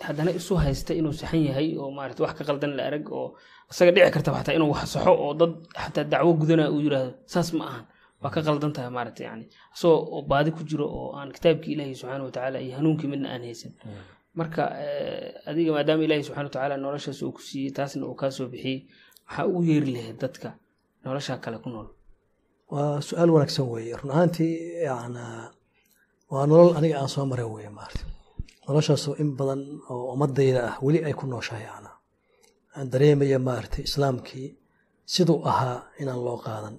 haddana 0.07 0.31
isu 0.39 0.53
haysta 0.63 0.91
inuu 0.99 1.13
saxan 1.19 1.41
yahay 1.49 1.67
oo 1.81 1.89
maarata 1.97 2.23
wax 2.23 2.33
ka 2.39 2.43
qaldan 2.49 2.71
la 2.77 2.83
arag 2.89 3.05
oo 3.19 3.27
isaga 3.71 3.91
dhici 3.95 4.11
karta 4.15 4.29
xataa 4.37 4.55
inuu 4.59 4.69
wax 4.75 4.85
saxo 4.93 5.11
oo 5.23 5.33
dad 5.39 5.53
xataa 5.83 6.05
dacwo 6.11 6.31
gudana 6.39 6.63
uu 6.73 6.81
yiraahdo 6.85 7.11
saas 7.33 7.49
ma 7.57 7.65
ahan. 7.71 7.85
Waa 8.21 8.31
ka 8.33 8.41
qaldan 8.47 8.71
tahay 8.75 8.89
maarata 8.97 9.21
yani 9.29 9.45
isagoo 9.75 10.01
oo 10.15 10.21
baadi 10.31 10.49
ku 10.55 10.61
jiro 10.69 10.85
oo 10.99 11.09
aan 11.17 11.29
kitaabkii 11.35 11.73
ilaahay 11.75 11.95
subxaana 11.99 12.23
watacaala 12.27 12.57
iyo 12.65 12.73
hanuunkii 12.79 13.09
midna 13.13 13.27
aan 13.33 13.43
haysan 13.47 13.73
marka 14.39 14.63
eh, 14.85 15.49
adiga 15.49 15.71
maadaama 15.75 16.03
ilaahay 16.05 16.23
subxana 16.27 16.47
watacaala 16.49 16.75
noloshaas 16.85 17.19
uu 17.25 17.31
ku 17.37 17.41
siiyey 17.47 17.71
taasna 17.77 18.03
uu 18.09 18.15
kaa 18.21 18.31
soo 18.37 18.47
bixiyey 18.53 18.79
waxaa 19.27 19.45
ugu 19.49 19.61
yeeri 19.69 19.89
lahayd 19.95 20.17
dadka 20.23 20.49
noloshaa 21.05 21.37
kale 21.43 21.57
ku 21.63 21.69
nool. 21.73 21.87
Waa 22.71 23.01
su'aal 23.07 23.29
wanaagsan 23.35 23.65
weeye. 23.73 23.93
Run 23.99 24.11
ahaantii 24.15 24.53
yacna 24.87 25.23
waa 26.31 26.45
nolol 26.51 26.71
aniga 26.77 26.95
aan 27.01 27.09
soo 27.15 27.25
maray 27.31 27.47
weeye 27.55 27.71
maarata 27.77 28.03
noloshaasoo 28.67 29.13
in 29.21 29.29
badan 29.39 29.61
oo 29.91 30.03
ummadayda 30.13 30.61
ah 30.69 30.75
weli 30.85 30.99
ay 31.07 31.13
ku 31.19 31.25
nooshahay 31.31 31.63
yacna 31.69 31.91
aan 32.77 32.87
dareemaya 32.93 33.39
maaragtay 33.47 33.83
islaamkii 33.89 34.47
siduu 35.13 35.39
ahaa 35.51 35.77
inaan 36.01 36.21
loo 36.27 36.37
qaadan 36.47 36.75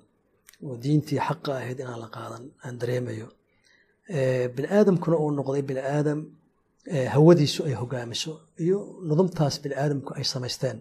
oo 0.67 0.75
diintii 0.85 1.21
xaqa 1.27 1.51
ahayd 1.61 1.79
inaan 1.85 2.01
la 2.05 2.09
qaadan 2.17 2.45
aan 2.65 2.75
dareemayo. 2.81 3.29
Eh, 4.17 4.45
bini 4.55 4.69
aadamkuna 4.77 5.17
uu 5.23 5.31
noqday 5.39 5.63
bini 5.71 5.83
aadam 5.97 6.21
hawadiisu 7.15 7.61
ay 7.69 7.75
hogaamiso 7.83 8.33
iyo 8.65 8.79
nudumtaas 9.09 9.55
bini 9.63 9.75
aadamku 9.83 10.11
ay 10.19 10.25
samaysteen 10.33 10.79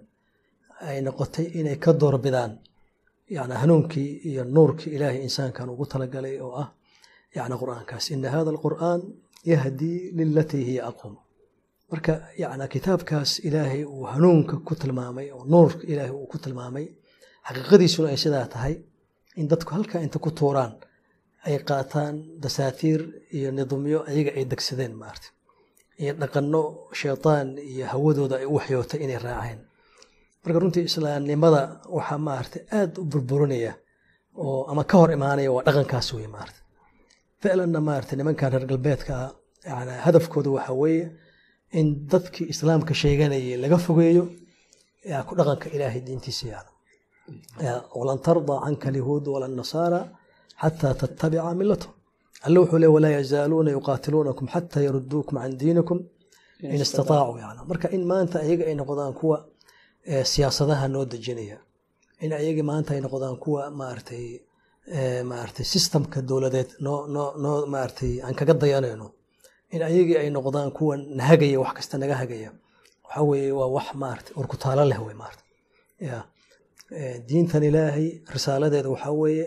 ay 0.89 0.97
noqotay 1.07 1.45
inay 1.59 1.77
ka 1.83 1.91
doorbidaan 2.01 2.51
yani 3.37 3.53
hanuunkii 3.61 4.09
iyo 4.29 4.43
nuurkii 4.55 4.91
ilaahay 4.95 5.19
insaankan 5.27 5.69
ugu 5.73 5.85
talagalay 5.91 6.35
oo 6.45 6.53
ah 6.63 6.69
yani 7.37 7.55
qur'aankaas. 7.61 8.05
Ina 8.15 8.29
hada 8.35 8.49
alqur'aan 8.55 9.01
yahdii 9.51 9.99
lilatii 10.17 10.63
hiya 10.69 10.83
aqwam 10.91 11.15
marka 11.91 12.13
yani 12.43 12.65
kitaabkaas 12.73 13.31
ilaahay 13.47 13.83
uu 13.95 14.03
hanuunka 14.13 14.55
ku 14.67 14.73
tilmaamay 14.81 15.27
oo 15.35 15.43
nuurka 15.53 15.83
ilaahay 15.91 16.13
uu 16.19 16.27
ku 16.31 16.37
tilmaamay 16.43 16.85
xaqiiqadiisuna 17.47 18.07
ay 18.13 18.17
sidaa 18.23 18.45
tahay 18.53 18.75
in 19.39 19.47
dadku 19.51 19.69
halkaa 19.75 20.01
inta 20.05 20.19
ku 20.25 20.29
tuuraan 20.39 20.73
ay 21.47 21.55
qaataan 21.69 22.15
dasaatiir 22.43 23.01
iyo 23.37 23.49
nidumyo 23.57 23.99
ayaga 24.11 24.31
ay 24.39 24.45
degsadeen 24.51 24.93
maarta 25.01 25.27
iyo 26.01 26.13
dhaqanno 26.21 26.61
shaytaan 27.01 27.47
iyo 27.71 27.85
hawadooda 27.93 28.35
ay 28.41 28.45
u 28.51 28.53
waxyootay 28.57 28.99
inay 29.05 29.19
raaceen. 29.25 29.59
Marka 30.43 30.57
runtii 30.61 30.85
islaamnimada 30.89 31.61
waxaa 31.97 32.19
maarata 32.27 32.59
aad 32.79 32.91
u 33.01 33.03
burburinaya 33.11 33.73
oo 34.43 34.59
ama 34.71 34.83
ka 34.89 34.95
hor 35.01 35.09
imaanaya 35.17 35.49
waa 35.55 35.63
dhaqankaas 35.67 36.07
wey 36.15 36.27
maarata 36.35 36.59
ficlanna 37.41 37.79
maarata 37.87 38.13
nimankan 38.19 38.49
reer 38.53 38.65
galbeedka 38.71 39.13
yani 39.69 39.93
hadafkooda 40.05 40.49
waxaa 40.57 40.75
weeye 40.83 41.05
in 41.79 41.87
dadkii 42.11 42.47
islaamka 42.53 42.93
sheeganayay 43.01 43.57
laga 43.63 43.77
fogeeyo 43.87 44.23
ku 45.27 45.33
dhaqanka 45.39 45.67
ilaahay 45.75 46.01
diintiisa 46.07 46.45
yaada 46.53 46.71
Ya, 47.65 47.73
walan 47.99 48.19
tardaa 48.27 48.59
canka 48.65 48.85
alyahuudu 48.91 49.29
wala 49.35 49.47
xataa 50.61 50.93
tattabica 51.01 51.51
milatahum 51.61 51.95
alle 52.45 52.57
wuxuu 52.61 52.79
le 52.83 52.87
walaa 52.95 53.13
yazaaluuna 53.19 53.71
yuqaatiluunakum 53.77 54.47
xataa 54.53 54.81
yaruduukum 54.87 55.35
can 55.41 55.53
diinikum 55.61 55.99
in 56.73 56.81
istataacuu 56.85 57.37
yani 57.43 57.61
marka 57.69 57.87
in 57.95 58.03
maanta 58.11 58.35
ayaga 58.45 58.63
ay 58.69 58.75
noqdaan 58.81 59.13
kuwa 59.19 59.37
eh, 60.11 60.25
siyaasadaha 60.31 60.85
noo 60.93 61.05
dejinaya. 61.11 61.57
In 62.23 62.31
ayagii 62.39 62.65
maanta 62.71 62.89
ay 62.95 63.01
noqdaan 63.05 63.35
kuwa 63.43 63.61
maaragtay 63.79 64.25
eh, 64.97 65.21
maaragtay 65.31 65.65
systemka 65.73 66.17
dowladeed 66.29 66.69
noo 66.85 66.99
noo 67.15 67.29
noo 67.43 67.57
maaragtay 67.73 68.13
aan 68.25 68.35
kaga 68.39 68.53
dayanayno 68.61 69.07
in 69.73 69.81
ayagii 69.89 70.17
ay 70.23 70.29
noqdaan 70.37 70.71
kuwa 70.77 70.93
nahagaya 71.19 71.59
wax 71.63 71.73
kasta 71.77 71.95
naga 72.01 72.15
hagaya. 72.21 72.49
Waxa 73.05 73.21
weeye 73.29 73.51
waa 73.59 73.69
wax 73.77 73.87
maaragtay 74.01 74.33
urkutaalo 74.39 74.83
leh 74.91 74.99
wey 75.05 75.15
maarata 75.21 75.43
ya 76.09 76.17
Eh, 76.99 77.15
diintan 77.27 77.63
ilaahay 77.69 78.07
risaaladeeda 78.35 78.89
waxaa 78.93 79.11
weeye 79.21 79.45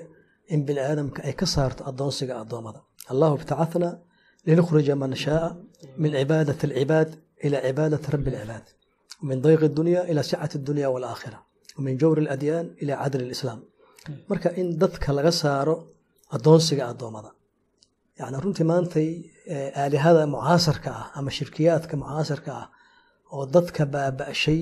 in 0.54 0.60
biniaadamka 0.68 1.20
ay 1.28 1.34
ka 1.40 1.46
saarto 1.54 1.80
adoonsiga 1.90 2.34
adoommada 2.42 2.80
allahu 3.12 3.34
ibtacana 3.38 3.90
linukhrija 4.48 4.94
man 5.02 5.12
shaaa 5.24 5.50
min 6.02 6.10
cibaadat 6.18 6.60
alcibaad 6.68 7.10
ila 7.46 7.56
cibaadat 7.66 8.04
rabi 8.14 8.30
lcibaad 8.34 8.66
min 9.28 9.36
dayq 9.46 9.62
dunya 9.78 10.00
ila 10.10 10.20
sicati 10.30 10.56
dunya 10.68 10.86
walaakhira 10.94 11.38
min 11.86 11.94
jawri 12.02 12.22
adyaan 12.34 12.66
ila 12.82 12.92
cadli 13.02 13.30
islaam 13.36 13.60
marka 14.30 14.48
in 14.60 14.66
dadka 14.82 15.08
laga 15.18 15.32
saaro 15.42 15.74
adoonsiga 16.36 16.84
adoommada 16.92 17.30
yani 18.20 18.36
runtii 18.44 18.66
maantay 18.72 19.08
eh, 19.54 19.70
aalihada 19.82 20.22
mucaasarka 20.34 20.90
ah 21.00 21.06
ama 21.18 21.30
shirkiyaadka 21.38 21.94
mucaasarka 22.02 22.50
ah 22.62 22.66
oo 23.34 23.44
dadka 23.56 23.82
baaba'shay 23.94 24.60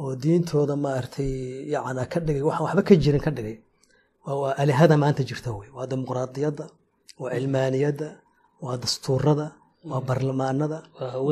oo 0.00 0.10
diintooda 0.22 0.74
maaragtay 0.84 1.30
yana 1.74 2.02
ka 2.12 2.18
dhigay 2.26 2.42
waxaan 2.48 2.64
waxba 2.66 2.82
ka 2.88 2.94
jirin 3.04 3.22
ka 3.26 3.30
dhigay 3.36 3.56
aalihada 4.60 4.94
maanta 5.02 5.22
jirta 5.30 5.50
wey 5.58 5.68
waa 5.76 5.86
dimuqraadiyadda 5.90 6.64
waa 7.22 7.30
cilmaaniyadda 7.36 8.08
waa 8.64 8.76
dastuurada 8.82 9.46
waa 9.90 10.00
barlamaanada 10.08 10.78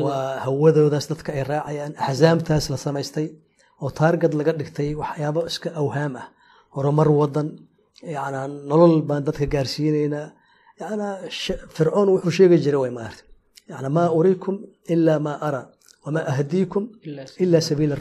Waa 0.07 0.31
hawadoodaas 0.47 1.07
dadka 1.13 1.31
ay 1.37 1.43
raacayaan 1.53 1.93
axsaamtaas 2.07 2.65
la 2.73 2.79
samaystay 2.87 3.27
oo 3.83 3.91
taargad 3.99 4.33
laga 4.39 4.53
dhigtay 4.61 4.91
waxyaabo 5.03 5.41
iska 5.51 5.69
awhaam 5.83 6.15
ah. 6.23 6.27
Horumar 6.75 7.09
wadan 7.21 7.49
nolol 8.71 8.95
baan 9.09 9.23
dadka 9.29 9.47
gaarsiinaynaa 9.55 10.27
yana 10.83 11.07
sh- 11.41 11.61
fircoon 11.77 12.09
wuxuu 12.15 12.33
sheegi 12.39 12.57
jiray 12.65 12.81
yana 13.71 13.89
maa 13.97 14.09
uriikum 14.19 14.55
ilaa 14.95 15.19
maa 15.27 15.39
ara 15.49 15.63
wamaa 16.05 16.25
ahdiikum 16.33 16.83
ila 17.43 17.59
sabiila 17.69 17.97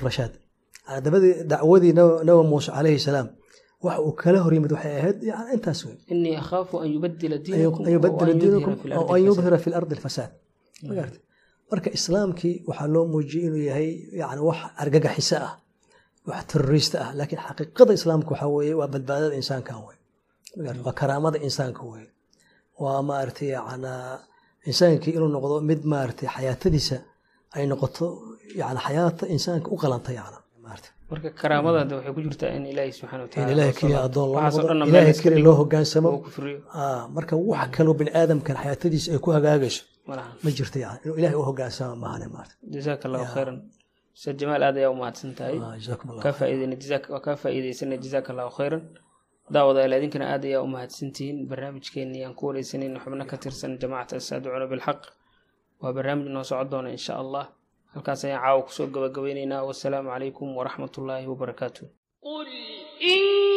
dabadii 1.06 1.34
dacwadii 1.52 1.94
nabi 2.28 2.44
muuse 2.52 2.70
calayhi 2.78 3.00
salaam 3.08 3.28
waxa 3.88 4.02
uu 4.08 4.14
kala 4.22 4.38
hor 4.44 4.54
yimid 4.58 4.72
waxay 4.76 4.94
ahayd 5.02 5.18
intaas 5.56 5.80
wey 5.88 5.96
an 7.86 7.92
yubadila 7.96 8.34
diinakum 8.42 8.74
oo 9.02 9.14
an 9.16 9.22
yudhira 9.28 9.58
fi 9.64 9.68
lardi 9.74 9.94
alfasaad 9.98 10.32
marka 11.72 11.90
islaamkii 11.98 12.56
waxaa 12.70 12.88
loo 12.96 13.04
muujiyey 13.14 13.46
inuu 13.50 13.64
yahay 13.70 13.90
yani 14.22 14.42
wax 14.50 14.60
argagaxiso 14.84 15.36
ah 15.48 15.54
wax 16.30 16.42
terorista 16.52 16.98
ah 17.06 17.10
laakiin 17.20 17.42
xaqiiqada 17.48 17.92
islaamka 18.00 18.30
waxaa 18.34 18.50
weeye 18.58 18.74
waa 18.80 18.90
badbaadada 18.94 19.36
insaankan 19.42 19.78
wey 19.88 19.98
magarta 20.58 20.82
waa 20.88 20.96
karaamada 21.02 21.38
insaanka 21.48 21.82
wey 21.92 22.06
waa 22.84 23.00
maaragtay 23.10 23.50
yana 23.56 23.92
insaankii 24.70 25.14
inuu 25.18 25.30
noqdo 25.36 25.56
mid 25.70 25.82
maaragtay 25.94 26.28
xayaatadiisa 26.36 26.98
ay 27.56 27.64
noqoto 27.72 28.06
yani 28.62 28.80
xayaata 28.86 29.24
insaanka 29.36 29.68
u 29.76 29.78
qalanta 29.84 30.12
yana 30.20 30.40
marka 31.10 31.30
karaamadaada 31.42 31.94
waxay 31.98 32.14
ku 32.16 32.22
jirtaa 32.26 32.52
in 32.58 32.66
ilaahi 32.74 32.92
subxana 33.00 33.22
wataala 33.26 33.52
ilaahay 33.56 33.74
keliya 33.80 34.00
addoon 34.08 34.28
loo 34.34 34.42
noqdo 34.42 34.74
ilaahay 34.90 35.14
keliya 35.24 35.44
loo 35.48 36.18
kufriyo. 36.26 36.60
Ah, 36.82 37.04
marka 37.16 37.34
wax 37.52 37.68
kaloo 37.76 37.96
bini 38.00 38.12
aadamkan 38.20 38.56
xayaatadiisa 38.64 39.08
ay 39.16 39.20
ku 39.26 39.30
hagaagayso 39.38 39.82
ma 40.44 40.50
jirto 40.58 40.78
yani 40.86 40.98
inuu 41.06 41.18
ilaahay 41.20 41.38
u 41.42 41.44
hogaansama 41.50 41.96
maahane 42.04 42.28
maarata 42.34 42.56
jazaaka 42.74 43.04
allahu 43.08 43.26
khayran. 43.36 43.58
Ustaad 44.18 44.36
jamaal 44.42 44.64
aad 44.68 44.78
ayaa 44.82 44.92
u 44.96 44.98
mahadsan 45.02 45.32
tahay 45.40 45.58
Ah, 45.60 45.76
waa 47.14 47.22
kaa 47.26 47.36
faa'iideysana 47.42 47.96
jazaaka 48.06 48.30
allahu 48.34 48.52
khayran 48.58 48.82
daawadayaal 49.54 49.94
idinkana 50.00 50.26
aad 50.34 50.44
ayaa 50.50 50.62
u 50.68 50.70
mahadsantihiin. 50.76 51.38
Barnaamijkeenii 51.50 52.24
aan 52.26 52.34
ku 52.40 52.44
wareysanayna 52.50 53.00
xubno 53.04 53.24
ka 53.32 53.38
tirsan 53.44 53.72
jamaacata 53.82 54.16
asaaducuna 54.22 54.68
bilxaq. 54.72 55.02
Waa 55.82 55.92
barnaamij 55.98 56.28
noo 56.36 56.44
socon 56.50 56.70
doona 56.72 56.90
insha 56.98 57.14
allah 57.24 57.46
halkaas 57.95 58.25
ayaan 58.25 58.43
caawa 58.45 58.63
kusoo 58.67 58.87
gabagabeyneynaa 58.95 59.63
wasalaamu 59.69 60.09
calaykum 60.15 60.49
waraxmat 60.59 60.93
ullaahi 60.99 61.27
wabarakaatu 61.33 61.85
قل 62.27 62.47
إنني 63.03 63.54